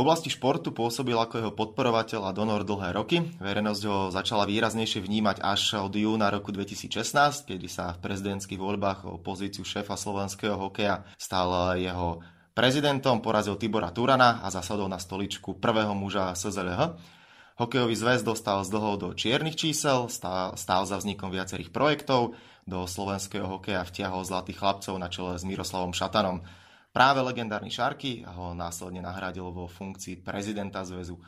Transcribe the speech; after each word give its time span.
Oblasti 0.00 0.32
športu 0.32 0.72
pôsobil 0.72 1.12
ako 1.12 1.34
jeho 1.36 1.52
podporovateľ 1.52 2.24
a 2.24 2.32
donor 2.32 2.64
dlhé 2.64 2.96
roky. 2.96 3.20
Verejnosť 3.36 3.82
ho 3.84 4.08
začala 4.08 4.48
výraznejšie 4.48 5.04
vnímať 5.04 5.44
až 5.44 5.76
od 5.76 5.92
júna 5.92 6.32
roku 6.32 6.56
2016, 6.56 7.12
kedy 7.44 7.68
sa 7.68 7.92
v 7.92 8.08
prezidentských 8.08 8.56
voľbách 8.56 9.04
o 9.04 9.20
pozíciu 9.20 9.60
šéfa 9.60 10.00
slovenského 10.00 10.56
hokeja 10.56 11.04
stal 11.20 11.76
jeho 11.76 12.24
prezidentom, 12.56 13.20
porazil 13.20 13.60
Tibora 13.60 13.92
Turana 13.92 14.40
a 14.40 14.48
zasadol 14.48 14.88
na 14.88 14.96
stoličku 14.96 15.60
prvého 15.60 15.92
muža 15.92 16.32
SZLH. 16.32 16.96
Hokejový 17.60 17.92
zväz 17.92 18.24
dostal 18.24 18.64
z 18.64 18.72
dlhov 18.72 19.04
do 19.04 19.12
čiernych 19.12 19.60
čísel, 19.60 20.08
stál 20.08 20.82
za 20.88 20.96
vznikom 20.96 21.28
viacerých 21.28 21.68
projektov, 21.68 22.32
do 22.64 22.88
slovenského 22.88 23.44
hokeja 23.44 23.84
vtiahol 23.84 24.24
zlatých 24.24 24.64
chlapcov 24.64 24.96
na 24.96 25.12
čele 25.12 25.36
s 25.36 25.44
Miroslavom 25.44 25.92
Šatanom. 25.92 26.40
Práve 26.90 27.22
legendárny 27.22 27.70
Šarky 27.70 28.26
ho 28.26 28.50
následne 28.50 28.98
nahradil 28.98 29.46
vo 29.54 29.70
funkcii 29.70 30.26
prezidenta 30.26 30.82
zväzu. 30.82 31.22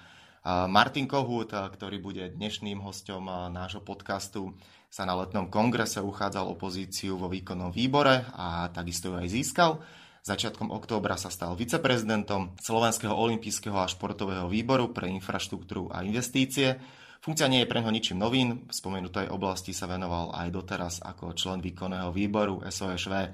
Martin 0.67 1.07
Kohut, 1.07 1.55
ktorý 1.55 2.03
bude 2.03 2.35
dnešným 2.35 2.83
hostom 2.83 3.31
nášho 3.55 3.79
podcastu, 3.79 4.59
sa 4.91 5.07
na 5.07 5.15
letnom 5.15 5.47
kongrese 5.47 6.03
uchádzal 6.03 6.51
o 6.51 6.59
pozíciu 6.59 7.15
vo 7.15 7.31
výkonnom 7.31 7.71
výbore 7.71 8.27
a 8.35 8.75
takisto 8.75 9.15
ju 9.15 9.23
aj 9.23 9.29
získal. 9.31 9.79
Začiatkom 10.27 10.75
októbra 10.75 11.15
sa 11.15 11.31
stal 11.31 11.55
viceprezidentom 11.55 12.59
Slovenského 12.59 13.15
olympijského 13.15 13.79
a 13.79 13.87
športového 13.87 14.51
výboru 14.51 14.91
pre 14.91 15.15
infraštruktúru 15.15 15.95
a 15.95 16.03
investície. 16.03 16.75
Funkcia 17.23 17.47
nie 17.47 17.63
je 17.63 17.71
pre 17.71 17.79
neho 17.79 17.95
ničím 17.95 18.19
novým, 18.19 18.67
v 18.67 18.73
spomenutej 18.75 19.31
oblasti 19.31 19.71
sa 19.71 19.87
venoval 19.87 20.35
aj 20.35 20.49
doteraz 20.51 20.95
ako 21.07 21.39
člen 21.39 21.63
výkonného 21.63 22.11
výboru 22.11 22.67
SOŠV. 22.67 23.31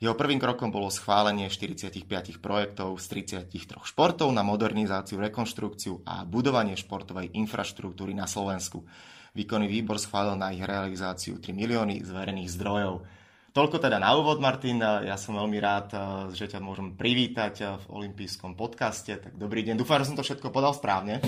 Jeho 0.00 0.16
prvým 0.16 0.40
krokom 0.40 0.72
bolo 0.72 0.88
schválenie 0.88 1.52
45 1.52 2.40
projektov 2.40 2.96
z 2.96 3.28
33 3.28 3.84
športov 3.84 4.32
na 4.32 4.40
modernizáciu, 4.40 5.20
rekonštrukciu 5.20 6.00
a 6.08 6.24
budovanie 6.24 6.72
športovej 6.72 7.36
infraštruktúry 7.36 8.16
na 8.16 8.24
Slovensku. 8.24 8.80
Výkonný 9.36 9.68
výbor 9.68 10.00
schválil 10.00 10.40
na 10.40 10.56
ich 10.56 10.64
realizáciu 10.64 11.36
3 11.36 11.52
milióny 11.52 12.00
z 12.00 12.16
zdrojov. 12.48 13.04
Toľko 13.50 13.82
teda 13.82 13.98
na 13.98 14.14
úvod, 14.14 14.38
Martin. 14.38 14.78
Ja 14.78 15.18
som 15.18 15.34
veľmi 15.34 15.58
rád, 15.58 15.90
že 16.30 16.46
ťa 16.46 16.62
môžem 16.62 16.94
privítať 16.94 17.82
v 17.82 17.84
olympijskom 17.90 18.54
podcaste. 18.54 19.10
Tak 19.10 19.34
dobrý 19.34 19.66
deň. 19.66 19.74
Dúfam, 19.74 19.98
že 19.98 20.06
som 20.06 20.14
to 20.14 20.22
všetko 20.22 20.54
podal 20.54 20.70
správne. 20.70 21.18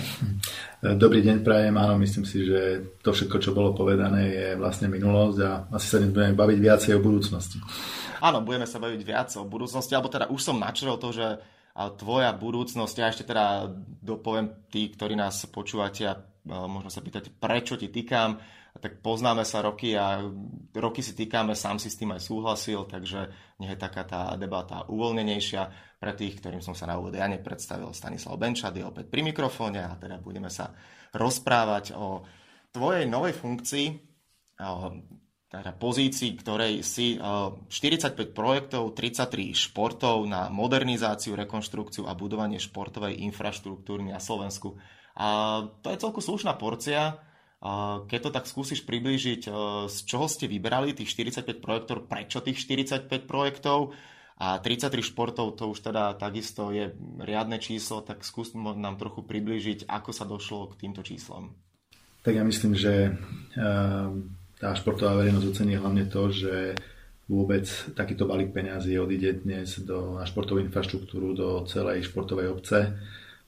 Dobrý 0.79 1.19
deň, 1.19 1.43
prajem. 1.43 1.75
Áno, 1.75 1.99
myslím 1.99 2.23
si, 2.23 2.47
že 2.47 2.95
to 3.03 3.11
všetko, 3.11 3.43
čo 3.43 3.51
bolo 3.51 3.75
povedané, 3.75 4.31
je 4.31 4.47
vlastne 4.55 4.87
minulosť 4.87 5.39
a 5.43 5.51
asi 5.75 5.87
sa 5.91 5.99
budeme 5.99 6.39
baviť 6.39 6.59
viacej 6.63 6.93
o 6.95 7.03
budúcnosti. 7.03 7.59
Áno, 8.23 8.39
budeme 8.39 8.71
sa 8.71 8.79
baviť 8.79 9.01
viac 9.03 9.35
o 9.35 9.43
budúcnosti, 9.43 9.99
alebo 9.99 10.07
teda 10.07 10.31
už 10.31 10.39
som 10.47 10.63
načrel 10.63 10.95
to, 11.03 11.11
že 11.11 11.27
tvoja 11.99 12.31
budúcnosť, 12.39 12.95
ja 13.03 13.11
ešte 13.11 13.27
teda 13.27 13.67
dopoviem 13.99 14.71
tí, 14.71 14.95
ktorí 14.95 15.19
nás 15.19 15.43
počúvate 15.51 16.07
a 16.07 16.15
možno 16.47 16.87
sa 16.87 17.03
pýtať, 17.03 17.35
prečo 17.35 17.75
ti 17.75 17.91
týkam, 17.91 18.39
tak 18.83 18.99
poznáme 18.99 19.47
sa 19.47 19.63
roky 19.63 19.95
a 19.95 20.27
roky 20.75 21.07
si 21.07 21.15
týkame, 21.15 21.55
sám 21.55 21.79
si 21.79 21.87
s 21.87 21.95
tým 21.95 22.11
aj 22.11 22.27
súhlasil, 22.27 22.83
takže 22.91 23.31
nech 23.63 23.71
je 23.71 23.79
taká 23.79 24.03
tá 24.03 24.35
debata 24.35 24.83
uvoľnenejšia. 24.91 25.95
Pre 26.03 26.13
tých, 26.19 26.43
ktorým 26.43 26.59
som 26.59 26.75
sa 26.75 26.91
na 26.91 26.99
úvode 26.99 27.23
ja 27.23 27.31
nepredstavil, 27.31 27.95
Stanislav 27.95 28.35
Benčad 28.35 28.75
je 28.75 28.83
opäť 28.83 29.07
pri 29.07 29.23
mikrofóne 29.23 29.87
a 29.87 29.95
teda 29.95 30.19
budeme 30.19 30.51
sa 30.51 30.75
rozprávať 31.15 31.95
o 31.95 32.27
tvojej 32.75 33.07
novej 33.07 33.39
funkcii, 33.39 33.87
teda 35.53 35.77
pozícii, 35.77 36.33
ktorej 36.41 36.81
si 36.81 37.21
45 37.21 37.69
eh, 37.71 38.25
projektov, 38.33 38.97
33 38.97 39.53
športov 39.53 40.25
na 40.25 40.49
modernizáciu, 40.49 41.37
rekonštrukciu 41.37 42.09
a 42.09 42.17
budovanie 42.17 42.57
športovej 42.57 43.21
infraštruktúry 43.29 44.09
na 44.09 44.17
Slovensku. 44.17 44.81
A 45.13 45.61
to 45.85 45.93
je 45.93 46.01
celku 46.01 46.25
slušná 46.25 46.57
porcia. 46.57 47.21
Keď 48.11 48.21
to 48.27 48.31
tak 48.35 48.51
skúsiš 48.51 48.83
priblížiť, 48.83 49.43
eh, 49.47 49.55
z 49.87 49.97
čoho 50.03 50.27
ste 50.27 50.51
vyberali 50.51 50.93
tých 50.93 51.15
45 51.15 51.63
projektov, 51.63 52.11
prečo 52.11 52.43
tých 52.43 52.59
45 52.59 53.31
projektov 53.31 53.95
a 54.43 54.59
33 54.59 55.07
športov, 55.07 55.55
to 55.55 55.71
už 55.71 55.87
teda 55.87 56.19
takisto 56.19 56.75
je 56.75 56.91
riadne 57.23 57.63
číslo, 57.63 58.03
tak 58.03 58.27
skús 58.27 58.53
nám 58.59 58.99
trochu 58.99 59.23
priblížiť, 59.23 59.87
ako 59.87 60.11
sa 60.11 60.27
došlo 60.27 60.75
k 60.75 60.87
týmto 60.87 61.07
číslom. 61.07 61.55
Tak 62.27 62.35
ja 62.35 62.43
myslím, 62.43 62.75
že 62.75 63.15
uh 63.59 64.11
tá 64.63 64.79
športová 64.79 65.19
verejnosť 65.19 65.47
ocení 65.51 65.75
hlavne 65.75 66.07
to, 66.07 66.31
že 66.31 66.79
vôbec 67.27 67.67
takýto 67.99 68.31
balík 68.31 68.55
peňazí 68.55 68.95
odíde 68.95 69.43
dnes 69.43 69.83
do, 69.83 70.15
na 70.15 70.23
športovú 70.23 70.63
infraštruktúru, 70.63 71.35
do 71.35 71.49
celej 71.67 72.07
športovej 72.07 72.55
obce. 72.55 72.95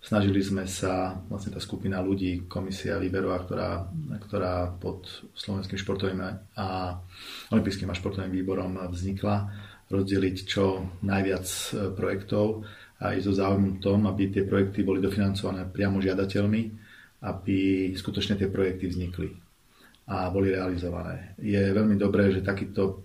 Snažili 0.04 0.44
sme 0.44 0.68
sa, 0.68 1.16
vlastne 1.32 1.56
tá 1.56 1.60
skupina 1.64 2.04
ľudí, 2.04 2.44
komisia 2.44 3.00
Liberová, 3.00 3.40
ktorá, 3.40 3.88
ktorá 4.28 4.68
pod 4.76 5.08
Slovenským 5.32 5.80
športovým 5.80 6.20
a 6.60 7.00
Olympijským 7.48 7.88
a 7.88 7.96
športovým 7.96 8.28
výborom 8.28 8.76
vznikla, 8.92 9.48
rozdeliť 9.88 10.36
čo 10.44 10.84
najviac 11.00 11.46
e, 11.48 11.68
projektov 11.96 12.68
a 13.00 13.16
ísť 13.16 13.32
so 13.32 13.32
záujmom 13.32 13.80
tom, 13.80 14.04
aby 14.04 14.28
tie 14.28 14.44
projekty 14.44 14.84
boli 14.84 15.00
dofinancované 15.00 15.64
priamo 15.72 16.04
žiadateľmi, 16.04 16.62
aby 17.24 17.58
skutočne 17.96 18.36
tie 18.36 18.52
projekty 18.52 18.92
vznikli 18.92 19.32
a 20.04 20.28
boli 20.28 20.52
realizované. 20.52 21.32
Je 21.40 21.56
veľmi 21.56 21.96
dobré, 21.96 22.28
že 22.28 22.44
takýto 22.44 23.00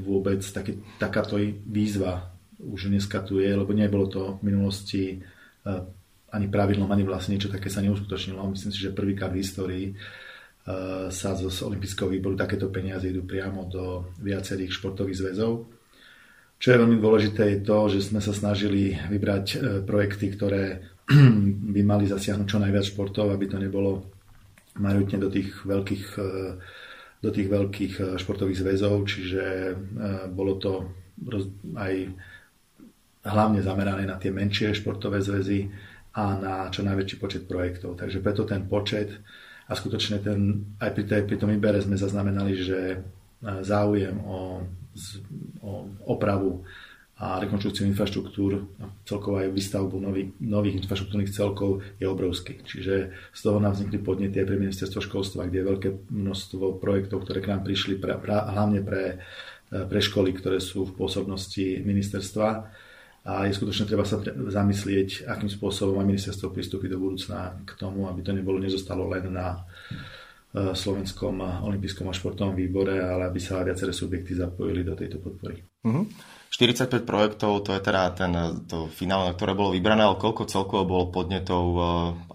vôbec 0.00 0.40
taký, 0.40 0.80
takáto 0.96 1.36
výzva 1.68 2.32
už 2.56 2.88
dneska 2.88 3.20
tu 3.20 3.36
je, 3.36 3.52
lebo 3.52 3.76
nebolo 3.76 4.08
to 4.08 4.22
v 4.40 4.48
minulosti 4.48 5.20
uh, 5.20 5.84
ani 6.32 6.48
pravidlom, 6.48 6.88
ani 6.88 7.04
vlastne 7.04 7.36
niečo 7.36 7.52
také 7.52 7.68
sa 7.68 7.84
neuskutočnilo. 7.84 8.40
Myslím 8.52 8.72
si, 8.72 8.80
že 8.80 8.96
prvýkrát 8.96 9.28
v 9.28 9.40
histórii 9.44 9.86
uh, 9.92 11.12
sa 11.12 11.36
z 11.36 11.48
Olympijského 11.48 12.08
výboru 12.08 12.34
takéto 12.34 12.72
peniaze 12.72 13.12
idú 13.12 13.28
priamo 13.28 13.68
do 13.68 14.16
viacerých 14.24 14.72
športových 14.72 15.20
zväzov. 15.20 15.68
Čo 16.56 16.68
je 16.72 16.80
veľmi 16.80 16.96
dôležité 16.96 17.42
je 17.52 17.58
to, 17.60 17.78
že 17.92 18.08
sme 18.08 18.24
sa 18.24 18.32
snažili 18.32 18.96
vybrať 18.96 19.46
uh, 19.54 19.58
projekty, 19.84 20.32
ktoré 20.32 20.92
by 21.74 21.80
mali 21.84 22.08
zasiahnuť 22.08 22.46
čo 22.48 22.58
najviac 22.58 22.84
športov, 22.88 23.28
aby 23.28 23.46
to 23.46 23.60
nebolo 23.60 24.12
majoritne 24.80 25.18
do 25.20 25.28
tých 25.28 25.52
veľkých, 25.68 26.04
e, 26.16 26.28
do 27.20 27.30
tých 27.30 27.48
veľkých 27.50 27.94
e, 28.00 28.02
športových 28.16 28.60
zväzov, 28.64 29.04
čiže 29.04 29.44
e, 29.44 29.74
bolo 30.32 30.56
to 30.56 30.88
aj 31.76 32.08
hlavne 33.22 33.60
zamerané 33.62 34.08
na 34.08 34.16
tie 34.18 34.32
menšie 34.32 34.74
športové 34.74 35.22
zväzy 35.22 35.68
a 36.12 36.22
na 36.36 36.54
čo 36.68 36.84
najväčší 36.84 37.16
počet 37.16 37.42
projektov. 37.48 37.96
Takže 37.96 38.20
preto 38.20 38.44
ten 38.44 38.68
počet 38.68 39.12
a 39.68 39.72
skutočne 39.72 40.20
ten, 40.20 40.68
aj 40.76 40.90
pri, 40.92 41.04
tej, 41.08 41.22
pri 41.24 41.36
tom 41.40 41.48
výbere 41.48 41.80
sme 41.80 41.96
zaznamenali, 41.96 42.52
že 42.60 43.00
záujem 43.42 44.16
o, 44.22 44.62
o 45.64 45.72
opravu 46.06 46.62
a 47.22 47.38
rekonštrukciu 47.38 47.86
infraštruktúr, 47.86 48.66
celkovo 49.06 49.38
aj 49.38 49.54
výstavbu 49.54 49.94
nových, 50.02 50.34
nových 50.42 50.82
infraštruktúrnych 50.82 51.30
celkov 51.30 51.78
je 52.02 52.06
obrovský. 52.10 52.58
Čiže 52.66 53.14
z 53.30 53.40
toho 53.40 53.62
nám 53.62 53.78
vznikli 53.78 54.02
podnety 54.02 54.42
aj 54.42 54.48
pre 54.50 54.58
ministerstvo 54.58 54.98
školstva, 54.98 55.46
kde 55.46 55.62
je 55.62 55.70
veľké 55.70 55.88
množstvo 56.10 56.82
projektov, 56.82 57.22
ktoré 57.22 57.38
k 57.38 57.54
nám 57.54 57.62
prišli 57.62 58.02
pra, 58.02 58.18
pra, 58.18 58.50
hlavne 58.50 58.82
pre, 58.82 59.22
pre 59.70 60.00
školy, 60.02 60.34
ktoré 60.34 60.58
sú 60.58 60.82
v 60.82 60.98
pôsobnosti 60.98 61.62
ministerstva. 61.86 62.74
A 63.22 63.46
je 63.46 63.54
skutočne 63.54 63.86
treba 63.86 64.02
sa 64.02 64.18
zamyslieť, 64.26 65.30
akým 65.30 65.46
spôsobom 65.46 65.98
má 65.98 66.02
ministerstvo 66.02 66.50
pristúpiť 66.50 66.90
do 66.90 66.98
budúcna 66.98 67.54
k 67.62 67.70
tomu, 67.78 68.10
aby 68.10 68.18
to 68.18 68.34
nebolo, 68.34 68.58
nezostalo 68.58 69.06
len 69.06 69.30
na 69.30 69.62
e, 69.62 70.74
Slovenskom 70.74 71.38
olympijskom 71.62 72.10
a 72.10 72.16
športovom 72.18 72.58
výbore, 72.58 72.98
ale 72.98 73.30
aby 73.30 73.38
sa 73.38 73.62
viaceré 73.62 73.94
subjekty 73.94 74.34
zapojili 74.34 74.82
do 74.82 74.98
tejto 74.98 75.22
podpory. 75.22 75.62
Uh-huh. 75.86 76.02
45 76.52 77.08
projektov, 77.08 77.64
to 77.64 77.72
je 77.72 77.80
teda 77.80 78.12
ten, 78.12 78.32
to 78.66 78.90
finále, 78.92 79.32
ktoré 79.32 79.56
bolo 79.56 79.72
vybrané, 79.72 80.04
ale 80.04 80.20
koľko 80.20 80.50
celkovo 80.50 80.82
bolo 80.84 81.04
podnetov, 81.08 81.64
eh, 81.78 81.84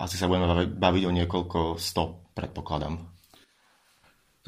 asi 0.01 0.15
sa 0.15 0.25
budeme 0.25 0.71
baviť 0.71 1.03
o 1.03 1.11
niekoľko 1.11 1.59
sto, 1.77 2.31
predpokladám. 2.31 3.16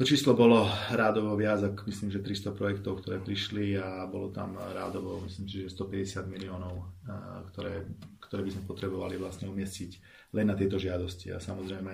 To 0.00 0.08
číslo 0.08 0.32
bolo 0.32 0.64
rádovo 0.96 1.36
viac, 1.36 1.60
ako 1.60 1.84
myslím, 1.92 2.08
že 2.08 2.24
300 2.24 2.56
projektov, 2.56 3.04
ktoré 3.04 3.20
prišli 3.20 3.76
a 3.76 4.08
bolo 4.08 4.32
tam 4.32 4.56
rádovo, 4.56 5.20
myslím, 5.28 5.44
že 5.44 5.68
150 5.68 6.24
miliónov, 6.24 6.88
eh, 7.04 7.44
ktoré, 7.52 7.84
ktoré 8.16 8.40
by 8.40 8.48
sme 8.48 8.64
potrebovali 8.64 9.20
vlastne 9.20 9.52
umiestniť 9.52 9.90
len 10.32 10.48
na 10.48 10.56
tieto 10.56 10.80
žiadosti. 10.80 11.36
A 11.36 11.36
samozrejme, 11.36 11.92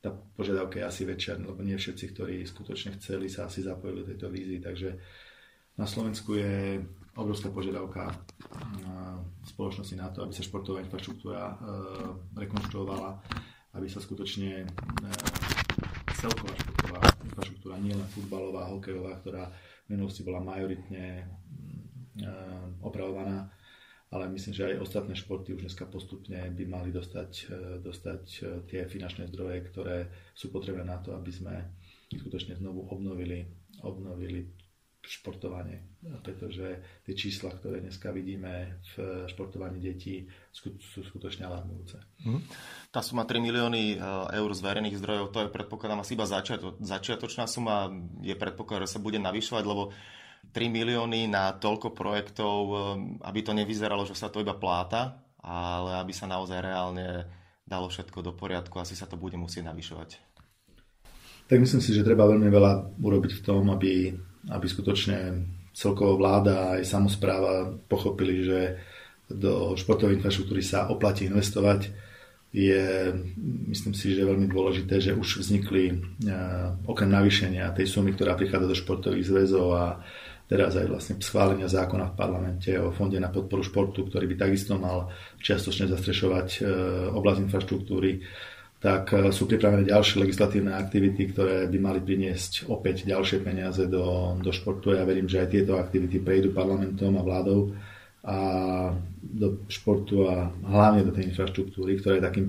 tá 0.00 0.08
požiadavka 0.32 0.80
je 0.80 0.88
asi 0.88 1.02
väčšia, 1.04 1.44
lebo 1.44 1.60
nie 1.60 1.76
všetci, 1.76 2.04
ktorí 2.16 2.40
skutočne 2.48 2.96
chceli, 2.96 3.28
sa 3.28 3.52
asi 3.52 3.60
zapojili 3.60 4.00
do 4.00 4.08
tejto 4.08 4.32
vízy, 4.32 4.56
takže 4.56 4.96
na 5.76 5.84
Slovensku 5.84 6.32
je 6.40 6.80
obrovská 7.20 7.52
požiadavka 7.52 8.16
spoločnosti 9.44 10.00
na 10.00 10.08
to, 10.08 10.24
aby 10.24 10.32
sa 10.32 10.40
športová 10.40 10.80
infraštruktúra 10.80 11.44
e, 11.44 11.54
rekonštruovala, 12.48 13.20
aby 13.76 13.86
sa 13.92 14.00
skutočne 14.00 14.64
celková 16.16 16.56
športová 16.56 16.81
infraštruktúra, 17.24 17.78
nielen 17.78 18.06
futbalová, 18.10 18.70
hokejová, 18.70 19.18
ktorá 19.22 19.48
v 19.86 19.98
minulosti 19.98 20.22
bola 20.22 20.42
majoritne 20.42 21.06
e, 21.18 21.24
opravovaná, 22.82 23.50
ale 24.12 24.28
myslím, 24.28 24.52
že 24.52 24.68
aj 24.68 24.84
ostatné 24.84 25.16
športy 25.16 25.56
už 25.56 25.64
dneska 25.64 25.88
postupne 25.88 26.52
by 26.52 26.64
mali 26.68 26.92
dostať, 26.92 27.30
e, 27.48 27.54
dostať 27.80 28.24
e, 28.28 28.40
tie 28.68 28.80
finančné 28.84 29.32
zdroje, 29.32 29.58
ktoré 29.72 30.12
sú 30.36 30.52
potrebné 30.52 30.84
na 30.84 31.00
to, 31.00 31.16
aby 31.16 31.32
sme 31.32 31.54
skutočne 32.12 32.60
znovu 32.60 32.92
obnovili, 32.92 33.48
obnovili 33.80 34.61
športovanie, 35.02 35.82
pretože 36.22 36.78
tie 37.02 37.14
čísla, 37.18 37.50
ktoré 37.50 37.82
dneska 37.82 38.14
vidíme 38.14 38.78
v 38.94 39.26
športovaní 39.26 39.82
detí, 39.82 40.30
sú 40.54 41.02
skutočne 41.02 41.42
alarmujúce. 41.50 41.98
Hmm. 42.22 42.38
Tá 42.94 43.02
suma 43.02 43.26
3 43.26 43.42
milióny 43.42 43.82
e, 43.92 44.06
eur 44.38 44.50
z 44.54 44.62
verejných 44.62 44.98
zdrojov, 45.02 45.34
to 45.34 45.42
je 45.42 45.50
predpokladám 45.50 46.06
asi 46.06 46.14
iba 46.14 46.22
začiato, 46.22 46.78
začiatočná 46.78 47.50
suma, 47.50 47.90
je 48.22 48.38
predpoklad, 48.38 48.86
že 48.86 48.94
sa 48.94 49.02
bude 49.02 49.18
navyšovať, 49.18 49.64
lebo 49.66 49.90
3 50.54 50.70
milióny 50.70 51.26
na 51.26 51.50
toľko 51.50 51.90
projektov, 51.98 52.56
e, 52.70 52.74
aby 53.26 53.40
to 53.42 53.58
nevyzeralo, 53.58 54.06
že 54.06 54.14
sa 54.14 54.30
to 54.30 54.38
iba 54.38 54.54
pláta, 54.54 55.18
ale 55.42 55.98
aby 55.98 56.14
sa 56.14 56.30
naozaj 56.30 56.62
reálne 56.62 57.26
dalo 57.66 57.90
všetko 57.90 58.22
do 58.22 58.32
poriadku, 58.38 58.78
asi 58.78 58.94
sa 58.94 59.10
to 59.10 59.18
bude 59.18 59.34
musieť 59.34 59.66
navyšovať. 59.66 60.30
Tak 61.50 61.58
myslím 61.58 61.82
si, 61.82 61.90
že 61.90 62.06
treba 62.06 62.30
veľmi 62.30 62.48
veľa 62.48 63.02
urobiť 63.02 63.42
v 63.42 63.44
tom, 63.44 63.66
aby 63.74 64.14
aby 64.50 64.66
skutočne 64.66 65.46
celkovo 65.72 66.18
vláda 66.18 66.78
aj 66.78 66.82
samozpráva 66.84 67.70
pochopili, 67.86 68.42
že 68.42 68.60
do 69.32 69.72
športovej 69.78 70.20
infraštruktúry 70.20 70.60
sa 70.60 70.90
oplatí 70.92 71.24
investovať. 71.30 71.88
Je, 72.52 73.08
myslím 73.72 73.96
si, 73.96 74.12
že 74.12 74.28
veľmi 74.28 74.44
dôležité, 74.44 75.00
že 75.00 75.16
už 75.16 75.40
vznikli 75.40 75.88
e, 75.88 75.94
okrem 76.84 77.08
navýšenia 77.08 77.72
tej 77.72 77.88
sumy, 77.88 78.12
ktorá 78.12 78.36
prichádza 78.36 78.68
do 78.68 78.76
športových 78.76 79.24
zväzov 79.24 79.66
a 79.72 79.84
teraz 80.52 80.76
aj 80.76 80.84
vlastne 80.84 81.16
schválenia 81.24 81.64
zákona 81.64 82.12
v 82.12 82.18
parlamente 82.18 82.68
o 82.76 82.92
Fonde 82.92 83.16
na 83.16 83.32
podporu 83.32 83.64
športu, 83.64 84.04
ktorý 84.04 84.28
by 84.28 84.36
takisto 84.36 84.76
mal 84.76 85.08
čiastočne 85.40 85.88
zastrešovať 85.88 86.48
e, 86.60 86.62
oblasť 87.16 87.40
infraštruktúry 87.48 88.20
tak 88.82 89.14
e, 89.14 89.30
sú 89.30 89.46
pripravené 89.46 89.86
ďalšie 89.86 90.26
legislatívne 90.26 90.74
aktivity, 90.74 91.30
ktoré 91.30 91.70
by 91.70 91.78
mali 91.78 92.02
priniesť 92.02 92.66
opäť 92.66 93.06
ďalšie 93.06 93.38
peniaze 93.40 93.86
do, 93.86 94.36
do 94.42 94.50
športu. 94.50 94.90
Ja 94.90 95.06
verím, 95.06 95.30
že 95.30 95.46
aj 95.46 95.54
tieto 95.54 95.78
aktivity 95.78 96.18
prejdú 96.18 96.50
parlamentom 96.50 97.14
a 97.14 97.22
vládou 97.22 97.70
a 98.22 98.38
do 99.22 99.66
športu 99.70 100.26
a 100.26 100.50
hlavne 100.66 101.06
do 101.06 101.14
tej 101.14 101.30
infraštruktúry, 101.30 101.98
ktorá 101.98 102.18
je 102.18 102.26
takým 102.26 102.46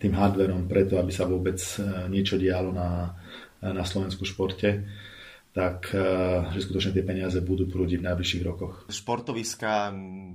tým 0.00 0.12
hardverom 0.12 0.68
preto, 0.68 0.96
aby 0.96 1.12
sa 1.12 1.28
vôbec 1.28 1.60
e, 1.60 2.08
niečo 2.08 2.40
dialo 2.40 2.72
na, 2.72 3.12
na 3.60 3.84
Slovensku 3.84 4.24
športe 4.24 4.80
tak 5.56 5.88
eh, 5.96 6.52
že 6.52 6.68
skutočne 6.68 6.92
tie 6.92 7.00
peniaze 7.00 7.40
budú 7.40 7.64
prúdiť 7.64 8.04
v 8.04 8.06
najbližších 8.12 8.44
rokoch. 8.44 8.84
Športoviska 8.92 9.88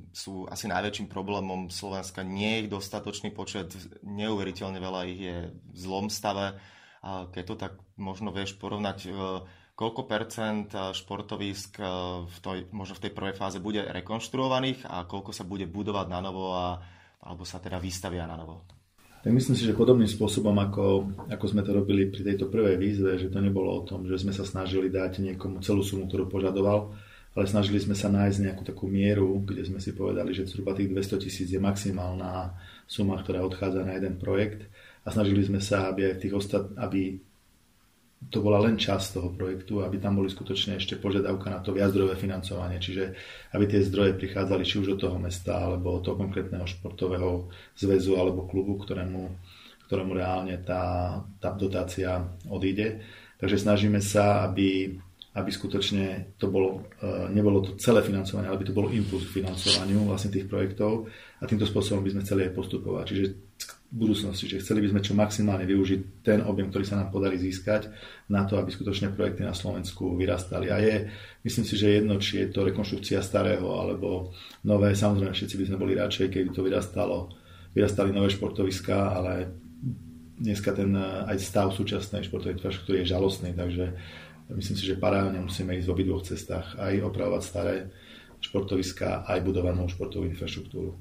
sú 0.09 0.50
asi 0.50 0.65
najväčším 0.65 1.06
problémom 1.06 1.69
Slovenska. 1.69 2.25
Nie 2.25 2.57
je 2.57 2.62
ich 2.65 2.73
dostatočný 2.73 3.29
počet, 3.29 3.69
neuveriteľne 4.01 4.81
veľa 4.81 5.01
ich 5.13 5.21
je 5.21 5.38
v 5.53 5.77
zlom 5.77 6.09
stave. 6.09 6.57
Keď 7.06 7.44
to 7.45 7.56
tak 7.57 7.73
možno 8.01 8.33
vieš 8.33 8.57
porovnať, 8.57 8.97
eh, 9.06 9.13
koľko 9.77 10.09
percent 10.09 10.73
eh, 10.73 10.89
športovisk 10.89 11.77
v 12.25 12.38
tej, 12.41 12.59
možno 12.74 12.97
v 12.97 13.03
tej 13.06 13.12
prvej 13.13 13.38
fáze 13.38 13.62
bude 13.62 13.85
rekonštruovaných 13.85 14.89
a 14.89 15.06
koľko 15.06 15.38
sa 15.38 15.45
bude 15.45 15.69
budovať 15.69 16.07
na 16.09 16.19
novo 16.25 16.50
a, 16.50 16.81
alebo 17.21 17.45
sa 17.45 17.62
teda 17.62 17.77
vystavia 17.77 18.25
na 18.25 18.41
novo? 18.41 18.80
Tak 19.21 19.31
myslím 19.31 19.53
si, 19.53 19.69
že 19.69 19.77
podobným 19.77 20.09
spôsobom, 20.09 20.53
ako, 20.57 21.13
ako 21.29 21.45
sme 21.45 21.62
to 21.62 21.71
robili 21.77 22.09
pri 22.09 22.25
tejto 22.25 22.50
prvej 22.50 22.75
výzve, 22.81 23.21
že 23.21 23.29
to 23.29 23.38
nebolo 23.38 23.69
o 23.69 23.85
tom, 23.85 24.09
že 24.09 24.18
sme 24.18 24.33
sa 24.33 24.41
snažili 24.41 24.89
dať 24.89 25.21
niekomu 25.21 25.62
celú 25.62 25.85
sumu, 25.85 26.09
ktorú 26.09 26.25
požadoval, 26.25 26.89
ale 27.31 27.45
snažili 27.45 27.79
sme 27.79 27.95
sa 27.95 28.12
nájsť 28.12 28.38
nejakú 28.44 28.63
takú 28.65 28.89
mieru, 28.91 29.45
kde 29.45 29.63
sme 29.63 29.79
si 29.79 29.95
povedali, 29.95 30.35
že 30.35 30.50
zhruba 30.50 30.75
tých 30.75 30.91
200 30.91 31.23
tisíc 31.23 31.47
je 31.53 31.62
maximálna 31.62 32.57
suma, 32.89 33.15
ktorá 33.21 33.45
odchádza 33.45 33.88
na 33.88 33.95
jeden 33.95 34.19
projekt. 34.19 34.68
A 35.06 35.13
snažili 35.13 35.45
sme 35.45 35.63
sa, 35.63 35.88
aby 35.89 36.12
aj 36.12 36.19
tých 36.19 36.35
ostat, 36.35 36.74
aby 36.75 37.21
to 38.29 38.38
bola 38.38 38.62
len 38.62 38.77
časť 38.77 39.18
toho 39.18 39.29
projektu, 39.33 39.81
aby 39.81 39.97
tam 39.97 40.21
boli 40.21 40.29
skutočne 40.29 40.77
ešte 40.77 41.01
požiadavka 41.01 41.50
na 41.50 41.59
to 41.65 41.73
viazdrojové 41.73 42.13
financovanie, 42.13 42.77
čiže 42.77 43.18
aby 43.57 43.65
tie 43.65 43.81
zdroje 43.81 44.13
prichádzali 44.13 44.62
či 44.62 44.77
už 44.77 44.94
od 44.94 45.00
toho 45.01 45.18
mesta, 45.18 45.57
alebo 45.57 45.97
od 45.97 46.06
toho 46.06 46.21
konkrétneho 46.21 46.69
športového 46.69 47.50
zväzu 47.73 48.21
alebo 48.21 48.45
klubu, 48.45 48.77
ktorému, 48.77 49.25
ktorému 49.89 50.12
reálne 50.13 50.62
tá, 50.62 51.18
tá 51.41 51.50
dotácia 51.57 52.21
odíde. 52.45 53.01
Takže 53.41 53.57
snažíme 53.57 53.97
sa, 53.97 54.45
aby, 54.45 54.94
aby 55.33 55.50
skutočne 55.50 56.38
to 56.38 56.45
bolo, 56.53 56.94
e, 57.01 57.33
nebolo 57.33 57.65
to 57.65 57.74
celé 57.81 58.06
financovanie, 58.06 58.53
ale 58.53 58.62
aby 58.62 58.69
to 58.69 58.77
bolo 58.77 58.94
impuls 58.94 59.25
k 59.25 59.41
financovaniu 59.41 60.06
vlastne 60.06 60.29
tých 60.29 60.45
projektov 60.45 61.09
a 61.41 61.50
týmto 61.50 61.65
spôsobom 61.65 62.06
by 62.06 62.13
sme 62.13 62.21
chceli 62.21 62.41
aj 62.45 62.53
postupovať. 62.53 63.03
Čiže 63.09 63.25
budúcnosti, 63.91 64.47
že 64.47 64.63
chceli 64.63 64.88
by 64.88 64.95
sme 64.95 65.01
čo 65.03 65.13
maximálne 65.19 65.67
využiť 65.67 66.23
ten 66.23 66.39
objem, 66.47 66.71
ktorý 66.71 66.88
sa 66.88 66.95
nám 66.95 67.11
podarí 67.11 67.35
získať 67.35 67.91
na 68.31 68.47
to, 68.47 68.55
aby 68.55 68.71
skutočne 68.71 69.11
projekty 69.11 69.43
na 69.43 69.51
Slovensku 69.51 70.15
vyrastali. 70.15 70.71
A 70.71 70.79
je, 70.79 71.11
myslím 71.43 71.67
si, 71.67 71.75
že 71.75 71.99
jedno, 71.99 72.15
či 72.15 72.47
je 72.47 72.55
to 72.55 72.63
rekonštrukcia 72.63 73.19
starého 73.19 73.67
alebo 73.67 74.31
nové, 74.63 74.95
samozrejme 74.95 75.35
všetci 75.35 75.55
by 75.59 75.65
sme 75.67 75.77
boli 75.77 75.93
radšej, 75.99 76.31
keby 76.31 76.55
to 76.55 76.63
vyrastalo, 76.63 77.35
vyrastali 77.75 78.15
nové 78.15 78.31
športoviská, 78.31 79.11
ale 79.11 79.51
dneska 80.39 80.71
ten 80.71 80.95
aj 81.27 81.35
stav 81.43 81.75
súčasnej 81.75 82.23
športovej 82.23 82.63
infraštruktúry 82.63 83.03
je 83.03 83.11
žalostný, 83.11 83.51
takže 83.51 83.91
myslím 84.55 84.75
si, 84.79 84.88
že 84.88 84.95
paralelne 84.95 85.43
musíme 85.43 85.75
ísť 85.75 85.88
v 85.91 85.93
obidvoch 85.99 86.23
cestách, 86.23 86.79
aj 86.79 87.03
opravovať 87.11 87.43
staré 87.43 87.75
športoviská, 88.39 89.27
aj 89.27 89.43
budovanú 89.43 89.85
športovú 89.91 90.25
infraštruktúru 90.31 90.95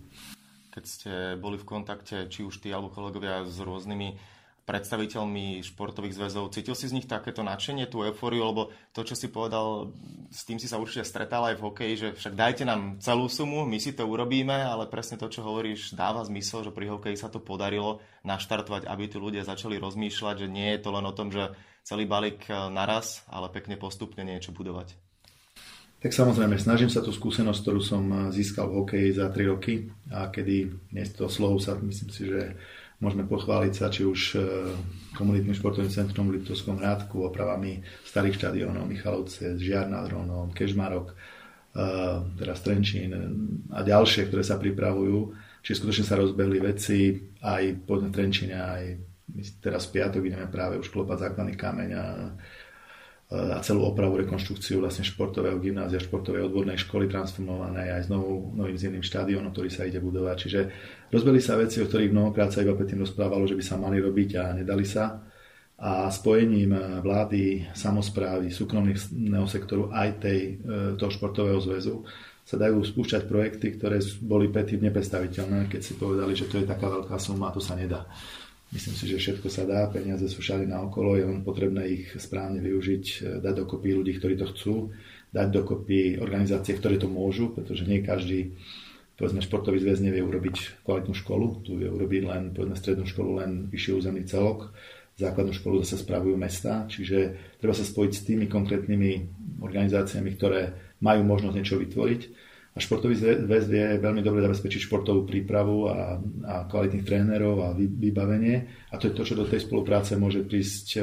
keď 0.70 0.84
ste 0.86 1.12
boli 1.36 1.58
v 1.58 1.68
kontakte, 1.68 2.30
či 2.30 2.46
už 2.46 2.62
ty 2.62 2.70
alebo 2.70 2.94
kolegovia 2.94 3.44
s 3.44 3.58
rôznymi 3.58 4.38
predstaviteľmi 4.60 5.66
športových 5.66 6.14
zväzov. 6.14 6.54
Cítil 6.54 6.78
si 6.78 6.86
z 6.86 6.94
nich 6.94 7.10
takéto 7.10 7.42
nadšenie, 7.42 7.90
tú 7.90 8.06
eufóriu, 8.06 8.46
lebo 8.46 8.70
to, 8.94 9.02
čo 9.02 9.18
si 9.18 9.26
povedal, 9.26 9.90
s 10.30 10.46
tým 10.46 10.62
si 10.62 10.70
sa 10.70 10.78
určite 10.78 11.02
stretal 11.02 11.42
aj 11.50 11.58
v 11.58 11.64
hokeji, 11.66 11.94
že 11.98 12.08
však 12.14 12.38
dajte 12.38 12.62
nám 12.62 13.02
celú 13.02 13.26
sumu, 13.26 13.66
my 13.66 13.78
si 13.82 13.90
to 13.98 14.06
urobíme, 14.06 14.54
ale 14.54 14.86
presne 14.86 15.18
to, 15.18 15.26
čo 15.26 15.42
hovoríš, 15.42 15.98
dáva 15.98 16.22
zmysel, 16.22 16.62
že 16.62 16.70
pri 16.70 16.86
hokeji 16.86 17.18
sa 17.18 17.26
to 17.26 17.42
podarilo 17.42 17.98
naštartovať, 18.22 18.86
aby 18.86 19.10
tu 19.10 19.18
ľudia 19.18 19.42
začali 19.42 19.74
rozmýšľať, 19.74 20.46
že 20.46 20.52
nie 20.52 20.70
je 20.78 20.80
to 20.86 20.94
len 20.94 21.02
o 21.02 21.16
tom, 21.16 21.34
že 21.34 21.50
celý 21.82 22.06
balík 22.06 22.46
naraz, 22.70 23.26
ale 23.26 23.50
pekne 23.50 23.74
postupne 23.74 24.22
niečo 24.22 24.54
budovať. 24.54 25.09
Tak 26.00 26.16
samozrejme, 26.16 26.56
snažím 26.56 26.88
sa 26.88 27.04
tú 27.04 27.12
skúsenosť, 27.12 27.60
ktorú 27.60 27.80
som 27.84 28.04
eh, 28.08 28.18
získal 28.32 28.72
v 28.72 28.76
hokeji 28.80 29.08
za 29.20 29.28
3 29.28 29.52
roky 29.52 29.92
a 30.08 30.32
kedy 30.32 30.72
miesto 30.96 31.28
slov 31.28 31.60
sa 31.60 31.76
myslím 31.76 32.08
si, 32.08 32.24
že 32.24 32.56
môžeme 33.04 33.28
pochváliť 33.28 33.72
sa, 33.76 33.92
či 33.92 34.08
už 34.08 34.20
eh, 34.32 34.42
komunitným 35.12 35.52
športovým 35.52 35.92
centrom 35.92 36.32
v 36.32 36.40
Liptovskom 36.40 36.80
Rádku, 36.80 37.20
opravami 37.20 37.84
starých 38.08 38.40
štadiónov, 38.40 38.88
Michalovce, 38.88 39.60
Žiar 39.60 39.92
nad 39.92 40.08
Hronom, 40.08 40.56
Kežmarok, 40.56 41.12
eh, 41.12 42.16
teraz 42.40 42.64
Trenčín 42.64 43.12
a 43.68 43.84
ďalšie, 43.84 44.32
ktoré 44.32 44.40
sa 44.40 44.56
pripravujú. 44.56 45.36
Čiže 45.60 45.84
skutočne 45.84 46.04
sa 46.08 46.16
rozbehli 46.16 46.64
veci 46.64 47.12
aj 47.44 47.76
po 47.84 48.00
Trenčíne, 48.00 48.56
aj 48.56 48.82
teraz 49.60 49.92
v 49.92 50.00
piatok 50.00 50.24
ideme 50.24 50.48
práve 50.48 50.80
už 50.80 50.88
klopať 50.88 51.28
základný 51.28 51.60
kameň 51.60 51.90
a 51.92 52.04
a 53.30 53.62
celú 53.62 53.86
opravu, 53.86 54.18
rekonštrukciu 54.18 54.82
vlastne 54.82 55.06
športového 55.06 55.54
gymnázia, 55.62 56.02
športovej 56.02 56.50
odbornej 56.50 56.82
školy 56.82 57.06
transformovanej 57.06 57.94
aj 57.94 58.02
s 58.02 58.08
novou, 58.10 58.50
novým 58.58 58.74
zimným 58.74 59.06
štadiónom, 59.06 59.54
ktorý 59.54 59.70
sa 59.70 59.86
ide 59.86 60.02
budovať. 60.02 60.36
Čiže 60.42 60.60
rozbili 61.14 61.38
sa 61.38 61.54
veci, 61.54 61.78
o 61.78 61.86
ktorých 61.86 62.10
mnohokrát 62.10 62.50
sa 62.50 62.66
iba 62.66 62.74
predtým 62.74 63.06
rozprávalo, 63.06 63.46
že 63.46 63.54
by 63.54 63.62
sa 63.62 63.78
mali 63.78 64.02
robiť 64.02 64.30
a 64.34 64.44
nedali 64.58 64.82
sa. 64.82 65.22
A 65.78 66.10
spojením 66.10 66.74
vlády, 67.06 67.70
samozprávy, 67.70 68.50
súkromného 68.50 69.46
sektoru 69.46 69.94
aj 69.94 70.08
tej, 70.20 70.40
e, 70.60 70.98
toho 70.98 71.08
športového 71.08 71.56
zväzu 71.62 72.02
sa 72.42 72.58
dajú 72.58 72.82
spúšťať 72.82 73.30
projekty, 73.30 73.78
ktoré 73.78 74.02
boli 74.26 74.50
predtým 74.50 74.82
nepredstaviteľné, 74.90 75.70
keď 75.70 75.80
si 75.80 75.94
povedali, 75.94 76.34
že 76.34 76.50
to 76.50 76.58
je 76.58 76.66
taká 76.66 76.90
veľká 76.90 77.14
suma 77.22 77.48
a 77.48 77.54
to 77.54 77.62
sa 77.62 77.78
nedá. 77.78 78.10
Myslím 78.70 78.94
si, 78.94 79.04
že 79.10 79.18
všetko 79.18 79.50
sa 79.50 79.66
dá, 79.66 79.90
peniaze 79.90 80.30
sú 80.30 80.38
všade 80.38 80.62
na 80.62 80.78
okolo, 80.78 81.18
je 81.18 81.26
len 81.26 81.42
potrebné 81.42 81.90
ich 81.90 82.06
správne 82.22 82.62
využiť, 82.62 83.04
e, 83.18 83.42
dať 83.42 83.54
dokopy 83.66 83.98
ľudí, 83.98 84.14
ktorí 84.14 84.38
to 84.38 84.46
chcú, 84.54 84.94
dať 85.34 85.48
dokopy 85.50 86.22
organizácie, 86.22 86.78
ktoré 86.78 86.94
to 86.94 87.10
môžu, 87.10 87.50
pretože 87.50 87.82
nie 87.82 87.98
každý 87.98 88.54
povedzme, 89.18 89.44
športový 89.44 89.84
zväz 89.84 90.00
nevie 90.00 90.24
urobiť 90.24 90.86
kvalitnú 90.86 91.12
školu, 91.12 91.60
tu 91.60 91.76
vie 91.76 91.92
urobiť 91.92 92.22
len 92.24 92.42
povedzme, 92.56 92.72
strednú 92.72 93.04
školu, 93.04 93.44
len 93.44 93.50
vyšší 93.68 94.00
územný 94.00 94.24
celok, 94.24 94.72
základnú 95.20 95.52
školu 95.52 95.84
zase 95.84 96.00
spravujú 96.00 96.40
mesta, 96.40 96.88
čiže 96.88 97.36
treba 97.60 97.76
sa 97.76 97.84
spojiť 97.84 98.12
s 98.16 98.24
tými 98.24 98.48
konkrétnymi 98.48 99.12
organizáciami, 99.60 100.30
ktoré 100.40 100.72
majú 101.04 101.20
možnosť 101.28 101.56
niečo 101.58 101.76
vytvoriť 101.76 102.22
športový 102.80 103.14
zväz 103.16 103.64
vie 103.68 104.00
veľmi 104.00 104.24
dobre 104.24 104.40
zabezpečiť 104.42 104.88
športovú 104.88 105.28
prípravu 105.28 105.86
a, 105.86 106.16
a 106.44 106.54
kvalitných 106.66 107.06
trénerov 107.06 107.56
a 107.62 107.76
vybavenie. 107.76 108.88
A 108.90 108.98
to 108.98 109.08
je 109.08 109.16
to, 109.16 109.22
čo 109.22 109.38
do 109.38 109.44
tej 109.44 109.64
spolupráce 109.64 110.16
môže 110.16 110.42
prísť 110.42 110.86
e, 110.96 111.00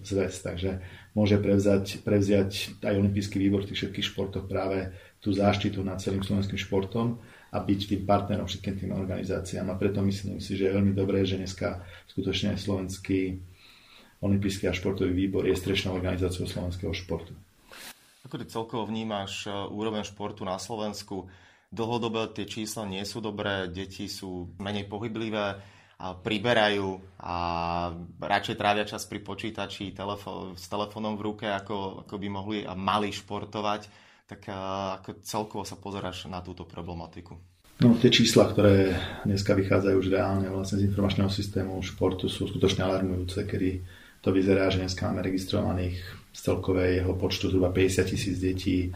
zväz. 0.00 0.34
Takže 0.46 0.70
môže 1.18 1.36
prevzať, 1.42 2.06
prevziať 2.06 2.80
aj 2.80 2.94
olimpijský 2.96 3.42
výbor 3.42 3.66
v 3.66 3.74
tých 3.74 3.86
všetkých 3.86 4.08
športoch 4.14 4.44
práve 4.46 4.94
tú 5.18 5.34
záštitu 5.34 5.82
nad 5.82 6.00
celým 6.00 6.24
slovenským 6.24 6.56
športom 6.56 7.20
a 7.50 7.58
byť 7.58 7.80
tým 7.90 8.02
partnerom 8.06 8.46
všetkým 8.46 8.74
tým 8.78 8.92
organizáciám. 8.94 9.68
A 9.68 9.78
preto 9.78 10.00
myslím 10.06 10.38
si, 10.38 10.54
že 10.54 10.70
je 10.70 10.76
veľmi 10.78 10.94
dobré, 10.94 11.26
že 11.26 11.36
dneska 11.36 11.82
skutočne 12.08 12.54
slovenský 12.54 13.42
Olympijský 14.20 14.68
a 14.68 14.76
športový 14.76 15.16
výbor 15.16 15.48
je 15.48 15.56
strešnou 15.56 15.96
organizáciou 15.96 16.44
slovenského 16.44 16.92
športu. 16.92 17.32
Ako 18.30 18.38
ty 18.38 18.46
celkovo 18.46 18.86
vnímaš 18.86 19.42
e, 19.42 19.50
úroveň 19.50 20.06
športu 20.06 20.46
na 20.46 20.54
Slovensku? 20.54 21.26
Dlhodobé 21.74 22.30
tie 22.30 22.46
čísla 22.46 22.86
nie 22.86 23.02
sú 23.02 23.18
dobré, 23.18 23.66
deti 23.66 24.06
sú 24.06 24.54
menej 24.62 24.86
pohyblivé, 24.86 25.58
a 25.98 26.14
priberajú 26.14 27.18
a 27.18 27.34
radšej 28.22 28.54
trávia 28.54 28.86
čas 28.86 29.02
pri 29.10 29.18
počítači 29.18 29.90
telefó- 29.90 30.54
s 30.54 30.70
telefónom 30.70 31.18
v 31.18 31.26
ruke, 31.26 31.50
ako, 31.50 32.06
ako 32.06 32.14
by 32.22 32.28
mohli 32.30 32.58
a 32.62 32.78
mali 32.78 33.10
športovať. 33.10 33.90
Tak 34.30 34.46
e, 34.46 34.54
ako 35.02 35.08
celkovo 35.26 35.66
sa 35.66 35.74
pozeráš 35.74 36.30
na 36.30 36.38
túto 36.38 36.62
problematiku? 36.62 37.34
No, 37.82 37.98
tie 37.98 38.14
čísla, 38.14 38.46
ktoré 38.46 38.94
dneska 39.26 39.58
vychádzajú 39.58 39.96
už 39.98 40.06
reálne 40.14 40.46
vlastne 40.54 40.78
z 40.78 40.86
informačného 40.86 41.34
systému 41.34 41.82
športu 41.82 42.30
sú 42.30 42.46
skutočne 42.46 42.86
alarmujúce, 42.86 43.42
kedy 43.42 43.82
to 44.22 44.30
vyzerá, 44.30 44.70
že 44.70 44.86
dneska 44.86 45.10
máme 45.10 45.26
registrovaných 45.26 46.19
z 46.30 46.38
celkového 46.40 47.14
počtu 47.18 47.50
zhruba 47.50 47.74
50 47.74 48.06
tisíc 48.06 48.36
detí 48.38 48.86
e, 48.86 48.90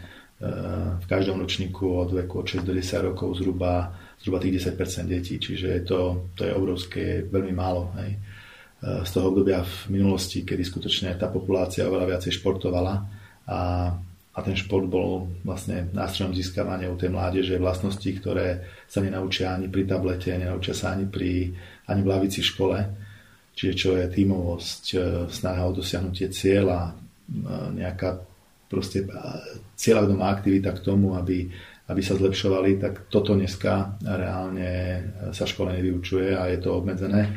v 0.98 1.06
každom 1.06 1.42
ročníku 1.42 1.82
od 1.82 2.10
veku 2.14 2.40
od 2.42 2.46
6 2.46 2.62
do 2.62 2.74
10 2.74 3.10
rokov 3.10 3.42
zhruba, 3.42 3.90
zhruba 4.22 4.38
tých 4.38 4.62
10% 4.62 5.10
detí, 5.10 5.38
čiže 5.42 5.82
to, 5.82 6.30
to 6.38 6.46
je 6.46 6.52
obrovské, 6.54 7.26
veľmi 7.26 7.54
málo. 7.54 7.90
Hej. 7.98 8.10
E, 8.14 8.18
z 9.02 9.10
toho 9.10 9.34
obdobia 9.34 9.66
v 9.66 9.98
minulosti, 9.98 10.46
kedy 10.46 10.62
skutočne 10.62 11.14
tá 11.18 11.26
populácia 11.26 11.90
oveľa 11.90 12.14
viacej 12.14 12.38
športovala 12.38 12.94
a, 13.50 13.60
a 14.34 14.38
ten 14.42 14.54
šport 14.54 14.86
bol 14.86 15.26
vlastne 15.42 15.90
nástrojom 15.90 16.34
získavania 16.38 16.86
u 16.90 16.96
tej 16.98 17.10
mládeže 17.10 17.58
vlastnosti, 17.58 18.06
ktoré 18.06 18.62
sa 18.86 19.02
nenaučia 19.02 19.58
ani 19.58 19.66
pri 19.66 19.90
tablete, 19.90 20.38
nenaučia 20.38 20.74
sa 20.74 20.94
ani, 20.94 21.10
pri, 21.10 21.50
ani 21.90 22.00
v 22.00 22.08
lavici 22.08 22.42
v 22.42 22.50
škole 22.50 22.78
čiže 23.54 23.72
čo 23.78 23.90
je 23.96 24.06
tímovosť, 24.10 24.84
e, 24.92 24.96
snaha 25.30 25.62
o 25.70 25.72
dosiahnutie 25.72 26.28
cieľa, 26.34 26.92
nejaká 27.74 28.20
proste 28.68 29.06
cieľavedomá 29.78 30.28
aktivita 30.32 30.74
k 30.74 30.84
tomu, 30.84 31.14
aby, 31.14 31.46
aby 31.88 32.00
sa 32.02 32.18
zlepšovali, 32.18 32.80
tak 32.80 33.06
toto 33.12 33.36
dneska 33.36 34.00
reálne 34.02 34.70
sa 35.30 35.44
škole 35.46 35.72
nevyučuje 35.78 36.34
a 36.34 36.50
je 36.50 36.58
to 36.58 36.74
obmedzené. 36.74 37.30